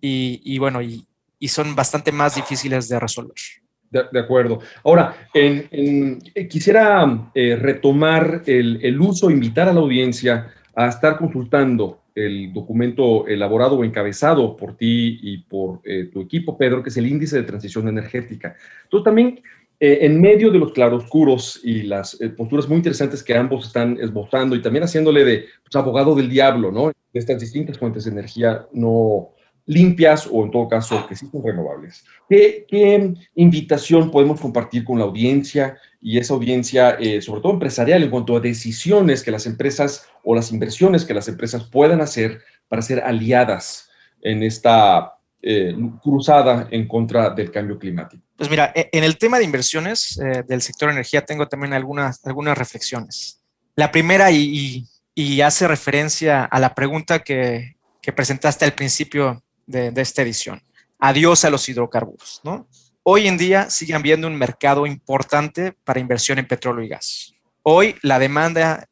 y, 0.00 0.42
y 0.44 0.58
bueno, 0.58 0.82
y, 0.82 1.06
y 1.38 1.48
son 1.48 1.76
bastante 1.76 2.12
más 2.12 2.34
difíciles 2.34 2.88
de 2.88 2.98
resolver. 2.98 3.36
De, 3.90 4.02
de, 4.10 4.18
acuerdo. 4.18 4.58
Ahora, 4.84 5.28
en, 5.32 5.68
en, 5.70 6.18
eh, 6.34 6.48
quisiera 6.48 7.30
eh, 7.32 7.54
retomar 7.54 8.42
el, 8.46 8.80
el, 8.82 9.00
uso, 9.00 9.30
invitar 9.30 9.68
a 9.68 9.72
la 9.72 9.80
audiencia 9.80 10.52
a 10.74 10.88
estar 10.88 11.16
consultando 11.16 12.02
el 12.16 12.52
documento 12.52 13.26
elaborado 13.28 13.76
o 13.76 13.84
encabezado 13.84 14.56
por 14.56 14.76
ti 14.76 15.20
y 15.22 15.38
por 15.38 15.80
eh, 15.84 16.04
tu 16.12 16.22
equipo, 16.22 16.56
Pedro, 16.56 16.82
que 16.82 16.88
es 16.88 16.96
el 16.96 17.06
índice 17.06 17.36
de 17.36 17.42
transición 17.42 17.86
energética. 17.88 18.56
Tú 18.88 19.02
también, 19.02 19.42
eh, 19.78 19.98
en 20.02 20.20
medio 20.20 20.50
de 20.50 20.58
los 20.58 20.72
claroscuros 20.72 21.60
y 21.62 21.82
las 21.82 22.20
eh, 22.20 22.30
posturas 22.30 22.68
muy 22.68 22.78
interesantes 22.78 23.22
que 23.22 23.34
ambos 23.34 23.66
están 23.66 23.98
esbozando 24.00 24.56
y 24.56 24.62
también 24.62 24.84
haciéndole 24.84 25.24
de 25.24 25.46
pues, 25.62 25.76
abogado 25.76 26.14
del 26.14 26.30
diablo, 26.30 26.72
¿no? 26.72 26.88
De 26.88 27.20
estas 27.20 27.40
distintas 27.40 27.78
fuentes 27.78 28.04
de 28.04 28.10
energía 28.10 28.66
no, 28.72 29.30
limpias 29.66 30.28
o 30.30 30.44
en 30.44 30.50
todo 30.50 30.68
caso 30.68 31.06
que 31.08 31.16
sí 31.16 31.26
son 31.30 31.44
renovables. 31.44 32.04
¿Qué, 32.28 32.64
¿Qué, 32.68 33.14
invitación 33.34 34.10
podemos 34.10 34.40
compartir 34.40 34.84
con 34.84 34.98
la 34.98 35.04
audiencia 35.04 35.76
y 36.00 36.18
esa 36.18 36.34
audiencia, 36.34 36.90
eh, 37.00 37.20
sobre 37.20 37.42
todo 37.42 37.52
empresarial, 37.52 38.02
en 38.02 38.10
cuanto 38.10 38.36
a 38.36 38.40
decisiones 38.40 39.22
que 39.22 39.32
las 39.32 39.46
empresas 39.46 40.08
o 40.24 40.34
las 40.34 40.52
inversiones 40.52 41.04
que 41.04 41.14
las 41.14 41.28
empresas 41.28 41.64
puedan 41.64 42.00
hacer 42.00 42.40
para 42.68 42.82
ser 42.82 43.00
aliadas 43.00 43.90
en 44.22 44.42
esta 44.42 45.15
eh, 45.48 45.76
cruzada 46.02 46.66
en 46.72 46.88
contra 46.88 47.30
del 47.30 47.52
cambio 47.52 47.78
climático? 47.78 48.20
Pues 48.36 48.50
mira, 48.50 48.72
e, 48.74 48.88
en 48.90 49.04
el 49.04 49.16
tema 49.16 49.38
de 49.38 49.44
inversiones 49.44 50.18
eh, 50.18 50.42
del 50.44 50.60
sector 50.60 50.90
energía 50.90 51.24
tengo 51.24 51.46
también 51.46 51.72
algunas, 51.72 52.26
algunas 52.26 52.58
reflexiones. 52.58 53.40
La 53.76 53.92
primera 53.92 54.32
y, 54.32 54.84
y, 55.14 55.40
hace 55.42 55.68
referencia 55.68 56.44
a 56.44 56.58
la 56.58 56.74
pregunta 56.74 57.20
que, 57.20 57.76
que 58.02 58.12
presentaste 58.12 58.64
al 58.64 58.72
principio 58.72 59.44
de, 59.66 59.92
de, 59.92 60.02
esta 60.02 60.22
edición. 60.22 60.60
Adiós 60.98 61.44
a 61.44 61.50
los 61.50 61.68
hidrocarburos, 61.68 62.40
¿no? 62.42 62.66
Hoy 63.04 63.28
en 63.28 63.38
día 63.38 63.70
siguen 63.70 64.02
viendo 64.02 64.26
un 64.26 64.34
mercado 64.34 64.84
importante 64.84 65.76
para 65.84 66.00
inversión 66.00 66.40
en 66.40 66.48
petróleo 66.48 66.84
y 66.84 66.88
gas. 66.88 67.34
Hoy 67.62 67.94
la 68.02 68.18
demanda 68.18 68.88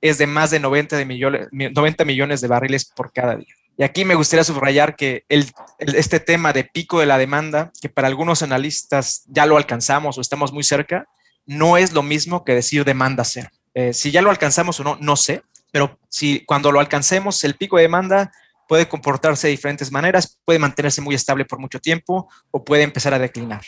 es 0.00 0.18
de 0.18 0.26
más 0.26 0.50
de 0.50 0.58
90, 0.58 0.96
de 0.96 1.04
millones, 1.04 1.48
90 1.52 2.04
millones 2.04 2.40
de 2.40 2.48
barriles 2.48 2.84
por 2.84 3.12
cada 3.12 3.36
día. 3.36 3.54
Y 3.76 3.82
aquí 3.82 4.04
me 4.04 4.14
gustaría 4.14 4.44
subrayar 4.44 4.94
que 4.94 5.24
este 5.28 6.20
tema 6.20 6.52
de 6.52 6.64
pico 6.64 7.00
de 7.00 7.06
la 7.06 7.18
demanda, 7.18 7.72
que 7.80 7.88
para 7.88 8.08
algunos 8.08 8.42
analistas 8.42 9.24
ya 9.26 9.46
lo 9.46 9.56
alcanzamos 9.56 10.16
o 10.16 10.20
estamos 10.20 10.52
muy 10.52 10.62
cerca, 10.62 11.08
no 11.46 11.76
es 11.76 11.92
lo 11.92 12.02
mismo 12.02 12.44
que 12.44 12.54
decir 12.54 12.84
demanda 12.84 13.24
cero. 13.24 13.48
Eh, 13.74 13.92
si 13.92 14.12
ya 14.12 14.22
lo 14.22 14.30
alcanzamos 14.30 14.78
o 14.78 14.84
no, 14.84 14.96
no 15.00 15.16
sé, 15.16 15.42
pero 15.72 15.98
si 16.08 16.44
cuando 16.44 16.70
lo 16.70 16.78
alcancemos, 16.78 17.42
el 17.42 17.56
pico 17.56 17.76
de 17.76 17.82
demanda 17.82 18.32
puede 18.68 18.88
comportarse 18.88 19.48
de 19.48 19.52
diferentes 19.52 19.90
maneras, 19.90 20.38
puede 20.44 20.60
mantenerse 20.60 21.00
muy 21.00 21.16
estable 21.16 21.44
por 21.44 21.58
mucho 21.58 21.80
tiempo 21.80 22.28
o 22.52 22.64
puede 22.64 22.84
empezar 22.84 23.12
a 23.12 23.18
declinar. 23.18 23.62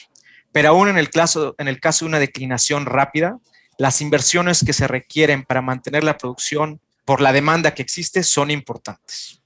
Pero 0.52 0.68
aún 0.68 0.88
en 0.88 0.98
el 0.98 1.10
caso 1.10 1.54
de 1.58 2.04
una 2.06 2.20
declinación 2.20 2.86
rápida, 2.86 3.38
las 3.76 4.00
inversiones 4.00 4.64
que 4.64 4.72
se 4.72 4.86
requieren 4.86 5.44
para 5.44 5.62
mantener 5.62 6.04
la 6.04 6.16
producción 6.16 6.80
por 7.04 7.20
la 7.20 7.32
demanda 7.32 7.74
que 7.74 7.82
existe 7.82 8.22
son 8.22 8.50
importantes. 8.50 9.42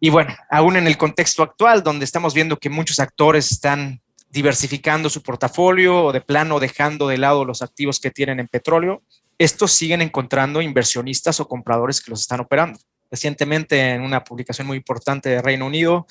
Y 0.00 0.10
bueno, 0.10 0.34
aún 0.50 0.76
en 0.76 0.86
el 0.86 0.96
contexto 0.96 1.42
actual, 1.42 1.82
donde 1.82 2.04
estamos 2.04 2.34
viendo 2.34 2.58
que 2.58 2.70
muchos 2.70 3.00
actores 3.00 3.50
están 3.50 4.00
diversificando 4.30 5.10
su 5.10 5.22
portafolio 5.22 6.04
o 6.04 6.12
de 6.12 6.20
plano 6.20 6.60
dejando 6.60 7.08
de 7.08 7.18
lado 7.18 7.44
los 7.44 7.62
activos 7.62 7.98
que 7.98 8.10
tienen 8.10 8.40
en 8.40 8.48
petróleo, 8.48 9.02
estos 9.38 9.72
siguen 9.72 10.02
encontrando 10.02 10.60
inversionistas 10.62 11.40
o 11.40 11.48
compradores 11.48 12.00
que 12.00 12.10
los 12.10 12.20
están 12.20 12.40
operando 12.40 12.78
recientemente 13.10 13.90
en 13.90 14.02
una 14.02 14.24
publicación 14.24 14.66
muy 14.66 14.76
importante 14.76 15.28
de 15.28 15.42
Reino 15.42 15.66
Unido, 15.66 16.06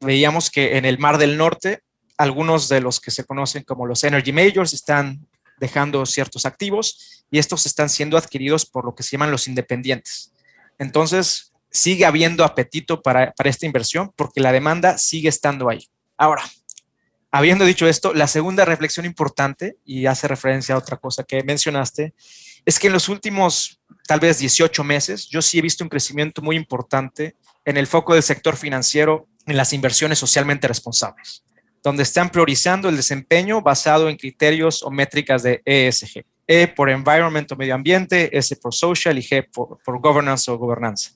veíamos 0.00 0.50
que 0.50 0.76
en 0.76 0.84
el 0.84 0.98
Mar 0.98 1.18
del 1.18 1.36
Norte, 1.36 1.82
algunos 2.16 2.68
de 2.68 2.80
los 2.80 3.00
que 3.00 3.10
se 3.10 3.24
conocen 3.24 3.62
como 3.62 3.86
los 3.86 4.02
Energy 4.04 4.32
Majors 4.32 4.72
están 4.72 5.26
dejando 5.58 6.04
ciertos 6.06 6.46
activos 6.46 7.24
y 7.30 7.38
estos 7.38 7.66
están 7.66 7.88
siendo 7.88 8.16
adquiridos 8.16 8.66
por 8.66 8.84
lo 8.84 8.94
que 8.94 9.02
se 9.02 9.12
llaman 9.12 9.30
los 9.30 9.48
independientes. 9.48 10.32
Entonces, 10.78 11.52
sigue 11.70 12.04
habiendo 12.04 12.44
apetito 12.44 13.02
para, 13.02 13.32
para 13.32 13.50
esta 13.50 13.66
inversión 13.66 14.12
porque 14.16 14.40
la 14.40 14.52
demanda 14.52 14.98
sigue 14.98 15.28
estando 15.28 15.68
ahí. 15.68 15.88
Ahora, 16.16 16.42
habiendo 17.30 17.64
dicho 17.64 17.86
esto, 17.86 18.14
la 18.14 18.26
segunda 18.26 18.64
reflexión 18.64 19.06
importante, 19.06 19.76
y 19.84 20.06
hace 20.06 20.28
referencia 20.28 20.74
a 20.74 20.78
otra 20.78 20.96
cosa 20.96 21.24
que 21.24 21.42
mencionaste, 21.42 22.14
es 22.64 22.78
que 22.78 22.88
en 22.88 22.92
los 22.92 23.08
últimos 23.08 23.80
tal 24.06 24.20
vez 24.20 24.38
18 24.38 24.84
meses, 24.84 25.28
yo 25.28 25.42
sí 25.42 25.58
he 25.58 25.62
visto 25.62 25.84
un 25.84 25.90
crecimiento 25.90 26.40
muy 26.40 26.56
importante 26.56 27.36
en 27.64 27.76
el 27.76 27.86
foco 27.86 28.14
del 28.14 28.22
sector 28.22 28.56
financiero 28.56 29.26
en 29.46 29.56
las 29.56 29.72
inversiones 29.72 30.18
socialmente 30.18 30.66
responsables, 30.66 31.44
donde 31.82 32.02
están 32.02 32.30
priorizando 32.30 32.88
el 32.88 32.96
desempeño 32.96 33.60
basado 33.60 34.08
en 34.08 34.16
criterios 34.16 34.82
o 34.82 34.90
métricas 34.90 35.42
de 35.42 35.62
ESG. 35.64 36.24
E 36.50 36.66
por 36.66 36.88
environment 36.88 37.52
o 37.52 37.56
medio 37.56 37.74
ambiente, 37.74 38.30
S 38.32 38.56
por 38.56 38.72
social 38.72 39.18
y 39.18 39.22
G 39.22 39.46
por, 39.52 39.78
por 39.84 40.00
governance 40.00 40.50
o 40.50 40.56
gobernanza. 40.56 41.10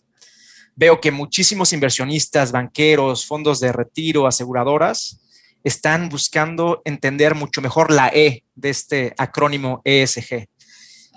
Veo 0.74 1.00
que 1.00 1.10
muchísimos 1.10 1.72
inversionistas, 1.72 2.52
banqueros, 2.52 3.26
fondos 3.26 3.60
de 3.60 3.72
retiro, 3.72 4.26
aseguradoras, 4.26 5.20
están 5.64 6.08
buscando 6.08 6.82
entender 6.84 7.34
mucho 7.34 7.60
mejor 7.62 7.90
la 7.92 8.08
E 8.08 8.44
de 8.54 8.70
este 8.70 9.14
acrónimo 9.16 9.80
ESG 9.84 10.48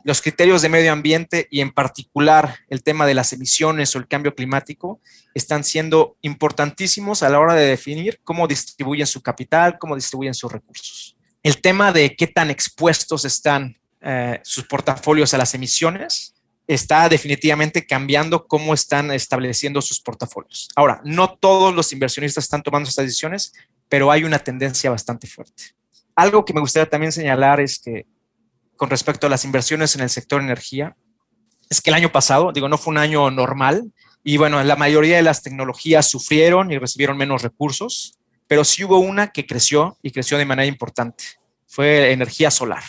los 0.06 0.22
criterios 0.22 0.62
de 0.62 0.70
medio 0.70 0.94
ambiente 0.94 1.48
y 1.50 1.62
en 1.62 1.72
particular 1.72 2.60
el 2.70 2.84
tema 2.84 3.08
de 3.08 3.16
las 3.16 3.34
emisiones 3.34 3.96
o 3.96 3.98
el 3.98 4.08
cambio 4.08 4.36
climático 4.36 5.02
están 5.34 5.64
siendo 5.64 6.16
importantísimos 6.22 7.24
a 7.24 7.30
la 7.30 7.40
hora 7.40 7.56
de 7.56 7.66
definir 7.66 8.20
cómo 8.24 8.48
distribuyen 8.48 9.08
su 9.08 9.24
capital, 9.24 9.80
cómo 9.80 9.96
distribuyen 9.96 10.36
sus 10.36 10.52
recursos. 10.52 11.18
El 11.42 11.60
tema 11.60 11.92
de 11.92 12.16
qué 12.16 12.28
tan 12.28 12.52
expuestos 12.52 13.26
están 13.26 13.80
eh, 14.00 14.40
sus 14.44 14.66
portafolios 14.66 15.34
a 15.34 15.40
las 15.40 15.56
emisiones 15.56 16.35
está 16.68 17.08
definitivamente 17.10 17.86
cambiando 17.86 18.48
cómo 18.48 18.74
están 18.74 19.12
estableciendo 19.12 19.82
sus 19.82 20.00
portafolios. 20.00 20.70
Ahora, 20.76 21.02
no 21.04 21.36
todos 21.36 21.74
los 21.76 21.94
inversionistas 21.94 22.46
están 22.46 22.64
tomando 22.64 22.90
estas 22.90 23.06
decisiones, 23.06 23.54
pero 23.88 24.12
hay 24.12 24.24
una 24.24 24.40
tendencia 24.40 24.90
bastante 24.90 25.28
fuerte. 25.28 25.76
Algo 26.16 26.46
que 26.46 26.54
me 26.54 26.62
gustaría 26.62 26.90
también 26.90 27.12
señalar 27.12 27.60
es 27.60 27.80
que 27.80 28.08
con 28.76 28.90
respecto 28.90 29.28
a 29.28 29.30
las 29.30 29.46
inversiones 29.46 29.96
en 29.96 30.02
el 30.02 30.10
sector 30.10 30.42
energía 30.42 30.96
es 31.70 31.82
que 31.82 31.90
el 31.90 31.96
año 31.96 32.12
pasado, 32.12 32.52
digo, 32.52 32.70
no 32.70 32.78
fue 32.78 32.92
un 32.92 32.98
año 32.98 33.30
normal 33.32 33.92
y 34.24 34.38
bueno, 34.38 34.64
la 34.64 34.76
mayoría 34.76 35.18
de 35.18 35.22
las 35.22 35.44
tecnologías 35.44 36.10
sufrieron 36.10 36.72
y 36.72 36.78
recibieron 36.78 37.18
menos 37.18 37.44
recursos, 37.44 38.18
pero 38.48 38.64
sí 38.64 38.84
hubo 38.84 38.98
una 38.98 39.32
que 39.32 39.46
creció 39.46 39.98
y 40.02 40.12
creció 40.12 40.38
de 40.38 40.46
manera 40.46 40.66
importante. 40.66 41.24
Fue 41.68 42.12
energía 42.12 42.50
solar, 42.52 42.84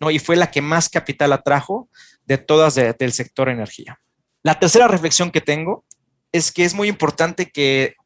¿no? 0.00 0.10
Y 0.10 0.18
fue 0.18 0.36
la 0.36 0.50
que 0.50 0.62
más 0.62 0.88
capital 0.88 1.32
atrajo 1.32 1.88
de 2.30 2.38
todas 2.38 2.76
de, 2.76 2.92
del 2.92 3.12
sector 3.12 3.48
energía. 3.48 4.00
La 4.44 4.60
tercera 4.60 4.86
reflexión 4.86 5.32
que 5.32 5.40
tengo 5.40 5.84
es 6.30 6.52
que 6.52 6.64
es 6.64 6.74
muy 6.74 6.86
importante 6.86 7.50
que 7.50 7.96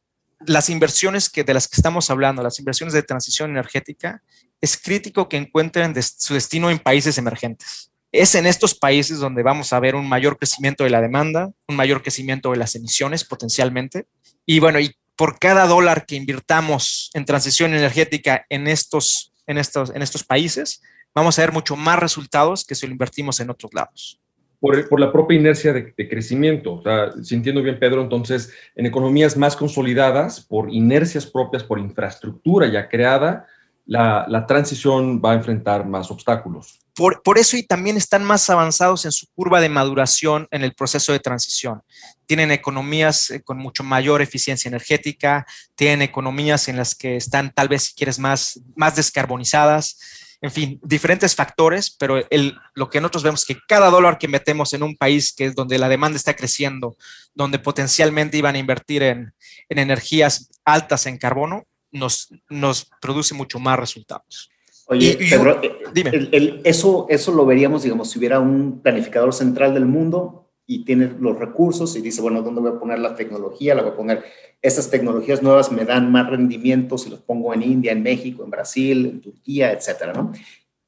las 0.46 0.70
inversiones 0.70 1.28
que, 1.28 1.44
de 1.44 1.52
las 1.52 1.68
que 1.68 1.76
estamos 1.76 2.08
hablando, 2.08 2.42
las 2.42 2.58
inversiones 2.58 2.94
de 2.94 3.02
transición 3.02 3.50
energética, 3.50 4.22
es 4.62 4.78
crítico 4.78 5.28
que 5.28 5.36
encuentren 5.36 5.94
su 6.02 6.32
destino 6.32 6.70
en 6.70 6.78
países 6.78 7.18
emergentes. 7.18 7.90
Es 8.12 8.34
en 8.34 8.46
estos 8.46 8.74
países 8.74 9.18
donde 9.18 9.42
vamos 9.42 9.74
a 9.74 9.80
ver 9.80 9.94
un 9.94 10.08
mayor 10.08 10.38
crecimiento 10.38 10.84
de 10.84 10.90
la 10.90 11.02
demanda, 11.02 11.50
un 11.68 11.76
mayor 11.76 12.00
crecimiento 12.00 12.50
de 12.50 12.56
las 12.56 12.74
emisiones 12.76 13.24
potencialmente. 13.24 14.06
Y 14.46 14.58
bueno, 14.58 14.80
y 14.80 14.96
por 15.16 15.38
cada 15.38 15.66
dólar 15.66 16.06
que 16.06 16.16
invirtamos 16.16 17.10
en 17.12 17.26
transición 17.26 17.74
energética 17.74 18.46
en 18.48 18.68
estos, 18.68 19.34
en 19.46 19.58
estos, 19.58 19.90
en 19.90 20.00
estos 20.00 20.24
países, 20.24 20.80
vamos 21.14 21.38
a 21.38 21.42
ver 21.42 21.52
mucho 21.52 21.76
más 21.76 21.98
resultados 21.98 22.64
que 22.64 22.74
si 22.74 22.86
lo 22.86 22.92
invertimos 22.92 23.40
en 23.40 23.50
otros 23.50 23.72
lados. 23.72 24.20
Por, 24.60 24.88
por 24.88 24.98
la 24.98 25.12
propia 25.12 25.38
inercia 25.38 25.72
de, 25.72 25.92
de, 25.96 26.08
crecimiento. 26.08 26.74
O 26.74 26.82
sea, 26.82 27.12
si 27.22 27.34
entiendo 27.34 27.62
bien, 27.62 27.78
Pedro, 27.78 28.02
entonces, 28.02 28.52
en 28.74 28.86
economías 28.86 29.36
más 29.36 29.56
consolidadas, 29.56 30.40
por 30.40 30.72
inercias 30.72 31.26
propias, 31.26 31.62
por 31.62 31.78
infraestructura 31.78 32.66
ya 32.66 32.88
creada, 32.88 33.46
la, 33.86 34.24
la 34.28 34.46
transición 34.46 35.20
va 35.22 35.32
a 35.32 35.34
enfrentar 35.34 35.86
más 35.86 36.10
obstáculos. 36.10 36.78
Por, 36.94 37.22
por, 37.22 37.38
eso 37.38 37.56
y 37.56 37.64
también 37.64 37.96
están 37.96 38.24
más 38.24 38.48
avanzados 38.48 39.04
en 39.04 39.12
su 39.12 39.26
curva 39.34 39.60
de 39.60 39.68
maduración 39.68 40.46
en 40.50 40.62
el 40.62 40.74
proceso 40.74 41.12
de 41.12 41.18
transición. 41.18 41.82
Tienen 42.26 42.50
economías 42.50 43.30
eh, 43.30 43.42
con 43.42 43.58
mucho 43.58 43.82
mayor 43.82 44.22
eficiencia 44.22 44.68
energética, 44.68 45.44
tienen 45.74 46.02
economías 46.02 46.68
en 46.68 46.76
las 46.76 46.94
que 46.94 47.16
están 47.16 47.52
tal 47.52 47.68
vez, 47.68 47.84
si 47.84 47.94
quieres, 47.94 48.18
más, 48.18 48.60
más 48.76 48.96
descarbonizadas. 48.96 49.98
En 50.40 50.50
fin, 50.50 50.80
diferentes 50.82 51.34
factores, 51.34 51.90
pero 51.90 52.22
el, 52.30 52.54
lo 52.74 52.90
que 52.90 53.00
nosotros 53.00 53.22
vemos 53.22 53.40
es 53.40 53.46
que 53.46 53.60
cada 53.66 53.90
dólar 53.90 54.18
que 54.18 54.28
metemos 54.28 54.72
en 54.74 54.82
un 54.82 54.96
país 54.96 55.32
que 55.32 55.46
es 55.46 55.54
donde 55.54 55.78
la 55.78 55.88
demanda 55.88 56.16
está 56.16 56.34
creciendo, 56.34 56.96
donde 57.34 57.58
potencialmente 57.58 58.36
iban 58.36 58.54
a 58.54 58.58
invertir 58.58 59.02
en, 59.02 59.32
en 59.68 59.78
energías 59.78 60.50
altas 60.64 61.06
en 61.06 61.18
carbono, 61.18 61.64
nos, 61.90 62.28
nos 62.50 62.90
produce 63.00 63.34
mucho 63.34 63.58
más 63.58 63.78
resultados. 63.78 64.50
Oye, 64.86 65.16
y, 65.18 65.30
Pedro, 65.30 65.60
y, 65.62 65.70
dime. 65.94 66.10
El, 66.10 66.28
el, 66.32 66.60
eso, 66.64 67.06
eso 67.08 67.32
lo 67.32 67.46
veríamos, 67.46 67.84
digamos, 67.84 68.10
si 68.10 68.18
hubiera 68.18 68.40
un 68.40 68.82
planificador 68.82 69.32
central 69.32 69.72
del 69.72 69.86
mundo 69.86 70.43
y 70.66 70.84
tiene 70.84 71.14
los 71.20 71.38
recursos 71.38 71.94
y 71.96 72.00
dice, 72.00 72.22
bueno, 72.22 72.42
¿dónde 72.42 72.60
voy 72.60 72.70
a 72.70 72.78
poner 72.78 72.98
la 72.98 73.14
tecnología? 73.14 73.74
La 73.74 73.82
voy 73.82 73.92
a 73.92 73.96
poner, 73.96 74.24
estas 74.62 74.90
tecnologías 74.90 75.42
nuevas 75.42 75.70
me 75.70 75.84
dan 75.84 76.10
más 76.10 76.28
rendimiento 76.28 76.96
si 76.96 77.10
los 77.10 77.20
pongo 77.20 77.52
en 77.52 77.62
India, 77.62 77.92
en 77.92 78.02
México, 78.02 78.44
en 78.44 78.50
Brasil, 78.50 79.06
en 79.06 79.20
Turquía, 79.20 79.72
etcétera, 79.72 80.12
¿no? 80.12 80.32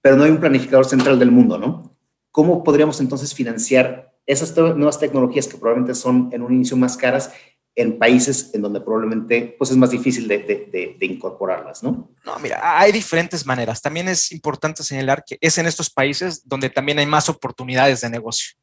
Pero 0.01 0.17
no 0.17 0.25
hay 0.25 0.31
un 0.31 0.41
planificador 0.41 0.87
central 0.87 1.19
del 1.19 1.31
mundo, 1.31 1.59
¿no? 1.59 1.95
¿Cómo 2.31 2.65
podríamos 2.65 3.01
entonces 3.01 3.35
financiar 3.35 4.15
esas 4.25 4.57
nuevas 4.57 4.99
tecnologías 4.99 5.47
que 5.47 5.59
probablemente 5.59 5.95
son 5.95 6.31
en 6.33 6.43
un 6.43 6.55
inicio 6.55 6.77
más 6.77 6.97
caras 6.97 7.33
en 7.77 7.99
países 7.99 8.51
en 8.55 8.63
donde 8.63 8.81
probablemente 8.81 9.55
pues 9.59 9.71
es 9.71 9.77
más 9.77 9.91
difícil 9.91 10.27
de, 10.27 10.39
de, 10.39 10.97
de, 10.99 11.07
incorporarlas, 11.07 11.83
¿no? 11.83 12.11
No, 12.25 12.39
mira, 12.39 12.79
hay 12.81 12.91
diferentes 12.91 13.45
maneras. 13.45 13.83
También 13.83 14.09
es 14.09 14.33
importante 14.33 14.83
señalar 14.83 15.23
que 15.25 15.37
es 15.41 15.59
en 15.59 15.67
estos 15.67 15.91
países 15.91 16.49
donde 16.49 16.71
también 16.71 16.99
hay 16.99 17.07
más 17.07 17.29
oportunidades 17.29 18.01
de 18.01 18.09
negocio. 18.09 18.57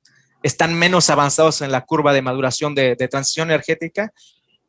Están 0.43 0.75
menos 0.75 1.09
avanzados 1.09 1.61
en 1.61 1.71
la 1.71 1.81
curva 1.81 2.13
de 2.13 2.21
maduración 2.21 2.75
de, 2.75 2.95
transición 3.09 3.49
energética 3.49 4.13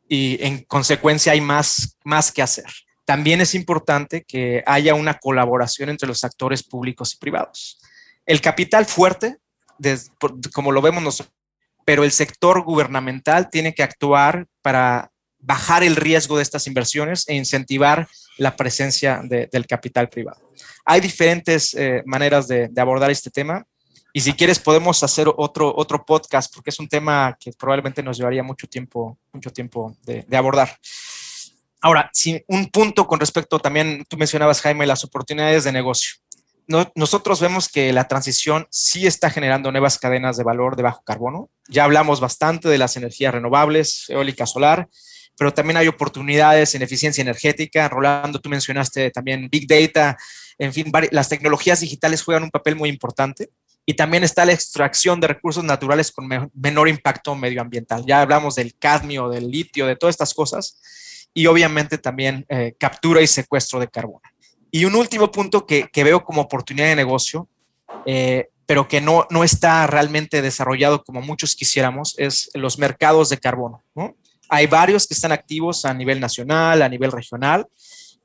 y 0.07 0.43
en 0.43 0.63
consecuencia 0.63 1.33
hay 1.33 1.41
más, 1.41 1.97
más 2.03 2.31
que 2.31 2.41
hacer. 2.41 2.65
También 3.05 3.41
es 3.41 3.53
importante 3.53 4.23
que 4.23 4.63
haya 4.65 4.95
una 4.95 5.19
colaboración 5.19 5.89
entre 5.89 6.07
los 6.07 6.23
actores 6.23 6.63
públicos 6.63 7.13
y 7.13 7.17
privados. 7.17 7.79
El 8.25 8.41
capital 8.41 8.85
fuerte, 8.85 9.37
como 10.53 10.71
lo 10.71 10.81
vemos 10.81 11.03
nosotros, 11.03 11.35
pero 11.85 12.03
el 12.03 12.11
sector 12.11 12.63
gubernamental 12.63 13.49
tiene 13.51 13.75
que 13.75 13.83
actuar 13.83 14.47
para 14.63 15.11
bajar 15.45 15.83
el 15.83 15.95
riesgo 15.95 16.37
de 16.37 16.43
estas 16.43 16.65
inversiones 16.65 17.25
e 17.27 17.35
incentivar 17.35 18.07
la 18.37 18.55
presencia 18.55 19.21
de, 19.23 19.47
del 19.51 19.67
capital 19.67 20.09
privado. 20.09 20.51
Hay 20.83 20.99
diferentes 20.99 21.73
eh, 21.75 22.01
maneras 22.05 22.47
de, 22.47 22.69
abordar 22.75 23.11
este 23.11 23.29
tema 23.29 23.65
y 24.15 24.21
si 24.21 24.31
quieres 24.31 24.59
podemos 24.59 25.03
hacer 25.03 25.27
otro, 25.35 25.73
otro 25.75 26.05
podcast 26.05 26.53
porque 26.53 26.69
es 26.69 26.79
un 26.79 26.87
tema 26.87 27.35
que 27.37 27.51
probablemente 27.51 28.01
nos 28.01 28.17
llevaría 28.17 28.43
mucho 28.43 28.65
tiempo, 28.65 29.19
mucho 29.33 29.51
tiempo 29.51 29.97
de, 30.03 30.23
de 30.25 30.37
abordar. 30.37 30.79
Ahora, 31.81 32.09
si 32.13 32.41
un 32.47 32.67
punto 32.67 33.05
con 33.05 33.19
respecto 33.19 33.59
también, 33.59 34.05
tú 34.07 34.15
mencionabas, 34.15 34.61
Jaime, 34.61 34.87
las 34.87 35.03
oportunidades 35.03 35.65
de 35.65 35.73
negocio 35.73 36.15
no, 36.67 36.89
nosotros 36.95 37.41
vemos 37.41 37.67
que 37.67 37.91
la 37.91 38.07
transición 38.07 38.67
sí 38.71 39.05
está 39.05 39.29
generando 39.29 39.69
nuevas 39.69 39.99
cadenas 39.99 40.37
de 40.37 40.45
valor 40.45 40.77
de 40.77 40.83
bajo 40.83 41.03
carbono. 41.03 41.49
Ya 41.67 41.83
hablamos 41.83 42.21
bastante 42.21 42.69
de 42.69 42.77
las 42.77 42.95
energías 42.95 43.33
renovables, 43.33 44.05
eólica, 44.07 44.45
solar, 44.45 44.87
pero 45.37 45.53
también 45.53 45.75
hay 45.75 45.89
oportunidades 45.89 46.73
en 46.73 46.81
eficiencia 46.81 47.21
energética. 47.21 47.89
Rolando, 47.89 48.39
tú 48.39 48.49
mencionaste 48.49 49.11
también 49.11 49.49
Big 49.51 49.67
Data, 49.67 50.17
en 50.57 50.73
fin, 50.73 50.91
las 51.11 51.29
tecnologías 51.29 51.81
digitales 51.81 52.23
juegan 52.23 52.43
un 52.43 52.51
papel 52.51 52.75
muy 52.75 52.89
importante. 52.89 53.49
Y 53.85 53.93
también 53.93 54.23
está 54.23 54.45
la 54.45 54.53
extracción 54.53 55.19
de 55.19 55.27
recursos 55.27 55.63
naturales 55.63 56.11
con 56.11 56.27
menor 56.53 56.89
impacto 56.89 57.35
medioambiental. 57.35 58.03
Ya 58.05 58.21
hablamos 58.21 58.55
del 58.55 58.75
cadmio, 58.75 59.29
del 59.29 59.49
litio, 59.51 59.85
de 59.85 59.95
todas 59.95 60.13
estas 60.13 60.33
cosas. 60.33 61.27
Y 61.33 61.45
obviamente 61.45 61.97
también 61.97 62.45
eh, 62.49 62.75
captura 62.79 63.21
y 63.21 63.27
secuestro 63.27 63.79
de 63.79 63.87
carbono. 63.87 64.21
Y 64.71 64.85
un 64.85 64.95
último 64.95 65.31
punto 65.31 65.65
que, 65.65 65.89
veo 65.93 66.23
como 66.23 66.41
oportunidad 66.41 66.87
de 66.87 66.95
negocio, 66.95 67.47
eh, 68.05 68.49
pero 68.65 68.87
que 68.87 69.01
no, 69.01 69.27
no 69.29 69.43
está 69.43 69.85
realmente 69.87 70.41
desarrollado 70.41 71.03
como 71.03 71.21
muchos 71.21 71.55
quisiéramos, 71.55 72.15
es 72.17 72.49
los 72.55 72.79
mercados 72.79 73.29
de 73.29 73.37
carbono. 73.37 73.83
¿no? 73.93 74.15
Hay 74.49 74.67
varios 74.67 75.07
que 75.07 75.13
están 75.13 75.31
activos 75.31 75.85
a 75.85 75.93
nivel 75.93 76.19
nacional, 76.19 76.81
a 76.81 76.89
nivel 76.89 77.11
regional, 77.11 77.67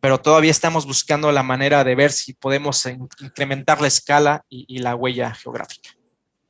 pero 0.01 0.19
todavía 0.19 0.51
estamos 0.51 0.87
buscando 0.87 1.31
la 1.33 1.43
manera 1.43 1.85
de 1.85 1.95
ver 1.95 2.11
si 2.11 2.33
podemos 2.33 2.87
incrementar 3.21 3.81
la 3.81 3.89
escala 3.89 4.45
y, 4.49 4.79
la 4.79 4.95
huella 4.95 5.35
geográfica. 5.35 5.91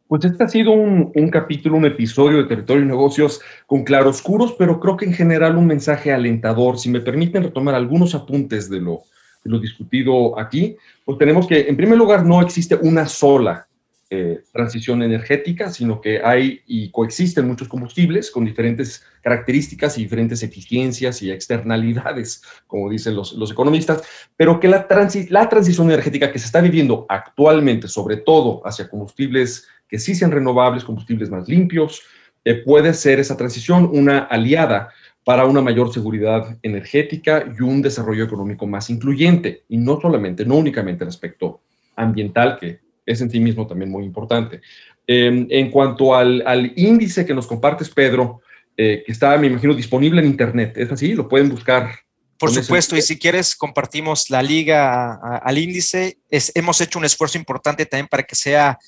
Pues 0.09 0.25
este 0.25 0.43
ha 0.43 0.49
sido 0.49 0.73
un, 0.73 1.31
capítulo, 1.31 1.77
un 1.77 1.85
episodio 1.85 2.39
de 2.39 2.45
Territorio 2.45 2.83
y 2.83 2.89
Negocios 2.89 3.41
con 3.67 3.85
claroscuros, 3.85 4.55
pero 4.59 4.81
creo 4.81 4.97
que 4.97 5.05
en 5.05 5.15
general 5.15 5.57
un 5.57 5.67
mensaje 5.67 6.13
alentador. 6.13 6.79
Si 6.79 6.89
me 6.91 7.01
permiten 7.01 7.45
retomar 7.45 7.75
algunos 7.75 8.15
apuntes 8.15 8.69
de 8.69 8.81
lo, 8.81 9.03
lo 9.45 9.59
discutido 9.61 10.39
aquí, 10.39 10.77
pues 11.05 11.19
tenemos 11.19 11.47
que, 11.47 11.69
en 11.69 11.77
primer 11.77 11.97
lugar, 11.97 12.27
no 12.27 12.41
existe 12.43 12.77
una 12.77 13.07
sola 13.07 13.69
eh, 14.13 14.43
transición 14.53 15.05
energética, 15.05 15.71
sino 15.71 16.01
que 16.01 16.21
hay 16.21 16.63
y 16.67 16.91
coexisten 16.91 17.47
muchos 17.47 17.69
combustibles 17.69 18.33
con 18.33 18.45
diferentes 18.45 19.05
características 19.23 19.97
y 19.97 20.03
diferentes 20.03 20.43
eficiencias 20.43 21.23
y 21.23 21.31
externalidades, 21.31 22.43
como 22.67 22.91
dicen 22.91 23.15
los, 23.15 23.51
economistas, 23.53 24.03
pero 24.37 24.59
que 24.59 24.67
la 24.67 24.89
transición 24.89 25.93
energética 25.93 26.33
que 26.33 26.41
se 26.41 26.47
está 26.47 26.61
viviendo 26.61 27.07
actualmente, 27.09 27.87
sobre 27.87 28.17
todo 28.17 28.67
hacia 28.67 28.89
combustibles 28.89 29.69
que 29.89 30.01
sí 30.01 30.17
sean 30.17 30.33
renovables, 30.33 30.83
combustibles 30.83 31.31
más 31.31 31.49
limpios, 31.49 32.03
eh, 32.45 32.57
puede 32.57 32.95
ser 32.95 33.21
esa 33.21 33.37
transición 33.37 33.89
una 33.93 34.19
aliada 34.19 34.89
para 35.23 35.45
una 35.45 35.63
mayor 35.63 35.93
seguridad 35.93 36.59
energética 36.65 37.45
y 37.57 37.63
un 37.63 37.81
desarrollo 37.81 38.25
económico 38.25 38.67
más 38.67 38.91
incluyente, 38.91 39.63
y 39.69 39.77
no 39.77 40.01
solamente, 40.01 40.45
no 40.45 40.57
únicamente 40.57 41.05
el 41.05 41.09
aspecto 41.11 41.61
ambiental, 41.95 42.59
que 42.59 42.81
es 43.07 43.21
en 43.21 43.31
sí 43.31 43.41
mismo 43.41 43.67
también 43.67 43.91
muy 43.91 44.05
importante. 44.05 44.61
Eh, 45.07 45.47
en 45.49 45.71
cuanto 45.71 46.15
al, 46.15 46.43
al, 46.47 46.73
índice 46.77 47.27
que 47.27 47.35
nos 47.35 47.47
compartes, 47.47 47.89
Pedro, 47.91 48.43
eh, 48.77 49.03
que 49.05 49.13
está, 49.13 49.37
me 49.37 49.49
imagino, 49.49 49.75
disponible 49.75 50.21
en 50.21 50.29
Internet, 50.29 50.75
¿es 50.77 50.91
así? 50.93 51.15
¿Lo 51.15 51.29
pueden 51.29 51.49
buscar? 51.49 51.91
Por 52.39 52.51
supuesto, 52.51 52.97
ese... 52.97 53.13
y 53.13 53.15
si 53.15 53.19
quieres, 53.19 53.55
compartimos 53.55 54.31
la 54.31 54.43
liga 54.43 54.89
a, 54.89 55.13
a, 55.15 55.37
al 55.39 55.59
índice. 55.59 56.19
Es, 56.31 56.53
hemos 56.55 56.81
hecho 56.81 56.99
un 56.99 57.05
esfuerzo 57.05 57.37
importante 57.39 57.85
también 57.85 58.09
para 58.09 58.23
que 58.23 58.35
sea 58.35 58.79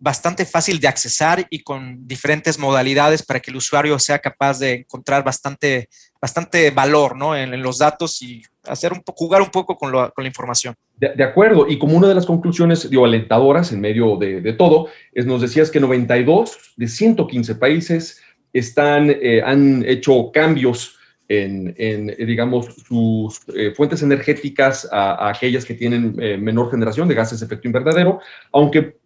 bastante 0.00 0.44
fácil 0.44 0.78
de 0.80 0.88
accesar 0.88 1.46
y 1.50 1.60
con 1.60 2.06
diferentes 2.06 2.58
modalidades 2.58 3.22
para 3.22 3.40
que 3.40 3.50
el 3.50 3.56
usuario 3.56 3.98
sea 3.98 4.18
capaz 4.18 4.58
de 4.58 4.72
encontrar 4.74 5.24
bastante, 5.24 5.88
bastante 6.20 6.70
valor 6.70 7.16
¿no? 7.16 7.36
en, 7.36 7.52
en 7.52 7.62
los 7.62 7.78
datos 7.78 8.22
y 8.22 8.42
hacer 8.64 8.92
un, 8.92 9.02
jugar 9.06 9.42
un 9.42 9.50
poco 9.50 9.76
con, 9.76 9.90
lo, 9.90 10.10
con 10.12 10.24
la 10.24 10.28
información. 10.28 10.74
De, 10.96 11.14
de, 11.14 11.24
acuerdo, 11.24 11.66
y 11.68 11.78
como 11.78 11.96
una 11.96 12.08
de 12.08 12.14
las 12.14 12.26
conclusiones 12.26 12.88
digo, 12.88 13.04
alentadoras 13.04 13.72
en 13.72 13.80
medio 13.80 14.16
de, 14.16 14.40
de, 14.40 14.52
todo, 14.52 14.88
es 15.12 15.26
nos 15.26 15.40
decías 15.40 15.70
que 15.70 15.80
92 15.80 16.74
de 16.76 16.88
115 16.88 17.54
países 17.56 18.20
están, 18.52 19.10
eh, 19.10 19.42
han 19.44 19.84
hecho 19.86 20.30
cambios 20.32 20.96
en, 21.28 21.74
en, 21.76 22.06
digamos, 22.26 22.66
sus 22.86 23.40
eh, 23.54 23.72
fuentes 23.76 24.02
energéticas 24.02 24.88
a, 24.90 25.26
a, 25.26 25.30
aquellas 25.30 25.64
que 25.64 25.74
tienen 25.74 26.16
eh, 26.18 26.38
menor 26.38 26.70
generación 26.70 27.06
de 27.06 27.14
gases 27.14 27.40
de 27.40 27.46
efecto 27.46 27.68
invernadero, 27.68 28.20
aunque 28.52 28.96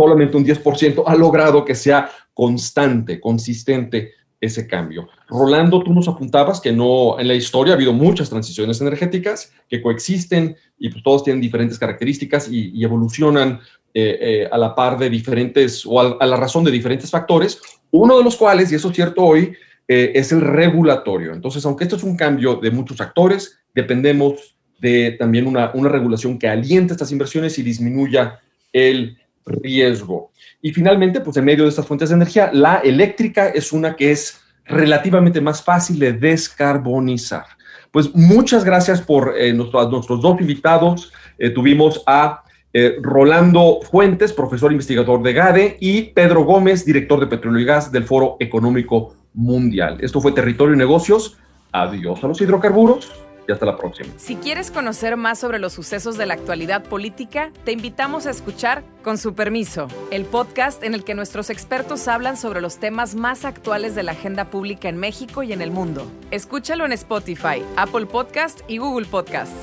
solamente 0.00 0.36
un 0.36 0.44
10% 0.44 1.02
ha 1.06 1.14
logrado 1.14 1.64
que 1.64 1.74
sea 1.74 2.10
constante, 2.32 3.20
consistente 3.20 4.12
ese 4.40 4.66
cambio. 4.66 5.08
Rolando, 5.28 5.82
tú 5.82 5.92
nos 5.92 6.08
apuntabas 6.08 6.60
que 6.60 6.72
no, 6.72 7.20
en 7.20 7.28
la 7.28 7.34
historia 7.34 7.74
ha 7.74 7.76
habido 7.76 7.92
muchas 7.92 8.30
transiciones 8.30 8.80
energéticas 8.80 9.52
que 9.68 9.82
coexisten 9.82 10.56
y 10.78 10.88
pues 10.88 11.02
todos 11.02 11.24
tienen 11.24 11.42
diferentes 11.42 11.78
características 11.78 12.48
y, 12.50 12.82
evolucionan 12.82 13.60
eh, 13.92 14.18
eh, 14.20 14.48
a 14.50 14.56
la 14.56 14.74
par 14.74 14.98
de 14.98 15.10
diferentes 15.10 15.84
o 15.84 16.00
a, 16.00 16.16
a, 16.18 16.26
la 16.26 16.36
razón 16.36 16.64
de 16.64 16.70
diferentes 16.70 17.10
factores, 17.10 17.60
uno 17.90 18.16
de 18.16 18.24
los 18.24 18.36
cuales, 18.36 18.72
y 18.72 18.76
eso 18.76 18.88
es 18.88 18.94
cierto 18.94 19.22
hoy, 19.22 19.52
eh, 19.92 20.12
es 20.14 20.30
el 20.30 20.40
regulatorio. 20.40 21.34
Entonces, 21.34 21.66
aunque 21.66 21.82
esto 21.82 21.96
es 21.96 22.04
un 22.04 22.16
cambio 22.16 22.54
de 22.54 22.70
muchos 22.70 23.00
actores, 23.00 23.58
dependemos 23.74 24.56
de 24.78 25.16
también 25.18 25.46
una, 25.46 25.72
una 25.74 25.88
regulación 25.88 26.38
que 26.38 26.48
aliente 26.48 26.92
estas 26.92 27.12
inversiones 27.12 27.58
y 27.58 27.62
disminuya 27.62 28.38
el 28.72 29.18
riesgo. 29.46 30.30
Y 30.62 30.72
finalmente, 30.72 31.20
pues 31.20 31.36
en 31.36 31.44
medio 31.44 31.64
de 31.64 31.70
estas 31.70 31.86
fuentes 31.86 32.10
de 32.10 32.16
energía, 32.16 32.50
la 32.52 32.76
eléctrica 32.78 33.48
es 33.48 33.72
una 33.72 33.96
que 33.96 34.12
es 34.12 34.40
relativamente 34.64 35.40
más 35.40 35.62
fácil 35.62 35.98
de 35.98 36.12
descarbonizar. 36.12 37.44
Pues 37.90 38.14
muchas 38.14 38.64
gracias 38.64 39.00
por 39.00 39.34
eh, 39.36 39.52
nuestros, 39.52 39.90
nuestros 39.90 40.20
dos 40.20 40.40
invitados. 40.40 41.12
Eh, 41.38 41.50
tuvimos 41.50 42.02
a 42.06 42.44
eh, 42.72 42.96
Rolando 43.02 43.80
Fuentes, 43.90 44.32
profesor 44.32 44.70
investigador 44.70 45.22
de 45.22 45.32
GADE, 45.32 45.76
y 45.80 46.02
Pedro 46.02 46.44
Gómez, 46.44 46.84
director 46.84 47.18
de 47.18 47.26
Petróleo 47.26 47.60
y 47.60 47.64
Gas 47.64 47.90
del 47.90 48.04
Foro 48.04 48.36
Económico 48.38 49.16
Mundial. 49.34 49.98
Esto 50.00 50.20
fue 50.20 50.32
Territorio 50.32 50.74
y 50.74 50.78
Negocios. 50.78 51.36
Adiós 51.72 52.22
a 52.22 52.28
los 52.28 52.40
hidrocarburos 52.40 53.10
y 53.48 53.52
hasta 53.52 53.66
la 53.66 53.76
próxima. 53.76 54.10
Si 54.16 54.36
quieres 54.36 54.70
conocer 54.70 55.16
más 55.16 55.38
sobre 55.38 55.58
los 55.58 55.72
sucesos 55.72 56.16
de 56.16 56.26
la 56.26 56.34
actualidad 56.34 56.84
política, 56.84 57.52
te 57.64 57.72
invitamos 57.72 58.26
a 58.26 58.30
escuchar 58.30 58.82
Con 59.02 59.16
su 59.16 59.34
permiso, 59.34 59.88
el 60.10 60.26
podcast 60.26 60.82
en 60.82 60.94
el 60.94 61.04
que 61.04 61.14
nuestros 61.14 61.48
expertos 61.48 62.06
hablan 62.06 62.36
sobre 62.36 62.60
los 62.60 62.78
temas 62.78 63.14
más 63.14 63.44
actuales 63.44 63.94
de 63.94 64.02
la 64.02 64.12
agenda 64.12 64.50
pública 64.50 64.88
en 64.88 64.98
México 64.98 65.42
y 65.42 65.52
en 65.52 65.62
el 65.62 65.70
mundo. 65.70 66.10
Escúchalo 66.30 66.84
en 66.84 66.92
Spotify, 66.92 67.62
Apple 67.76 68.06
Podcast 68.06 68.60
y 68.68 68.78
Google 68.78 69.06
Podcast. 69.06 69.54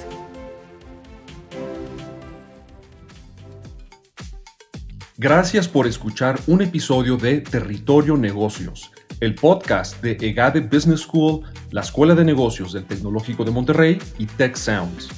Gracias 5.19 5.67
por 5.67 5.87
escuchar 5.87 6.39
un 6.45 6.61
episodio 6.61 7.17
de 7.17 7.41
Territorio 7.41 8.17
Negocios, 8.17 8.91
el 9.19 9.35
podcast 9.35 10.01
de 10.01 10.17
EGADE 10.19 10.61
Business 10.61 11.01
School, 11.01 11.41
la 11.71 11.81
Escuela 11.81 12.13
de 12.13 12.23
Negocios 12.23 12.73
del 12.73 12.85
Tecnológico 12.85 13.43
de 13.43 13.51
Monterrey 13.51 13.99
y 14.17 14.25
Tech 14.25 14.55
Sounds. 14.55 15.09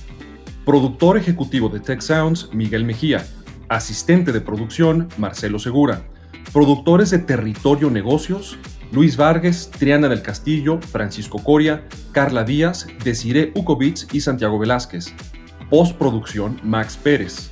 Productor 0.66 1.18
ejecutivo 1.18 1.70
de 1.70 1.80
Tech 1.80 2.02
Sounds, 2.02 2.50
Miguel 2.54 2.86
Mejía. 2.86 3.26
Asistente 3.68 4.32
de 4.32 4.42
producción, 4.42 5.10
Marcelo 5.18 5.60
Segura. 5.60 6.04
Productores 6.54 7.10
de 7.10 7.20
Territorio 7.20 7.90
Negocios, 7.90 8.58
Luis 8.92 9.18
Vargas, 9.18 9.70
Triana 9.70 10.08
del 10.08 10.22
Castillo, 10.22 10.80
Francisco 10.82 11.44
Coria, 11.44 11.88
Carla 12.12 12.44
Díaz, 12.44 12.88
Desiree 13.04 13.52
Ukovitz 13.56 14.08
y 14.14 14.22
Santiago 14.22 14.58
Velázquez. 14.58 15.14
Postproducción, 15.70 16.60
Max 16.64 16.98
Pérez. 16.98 17.52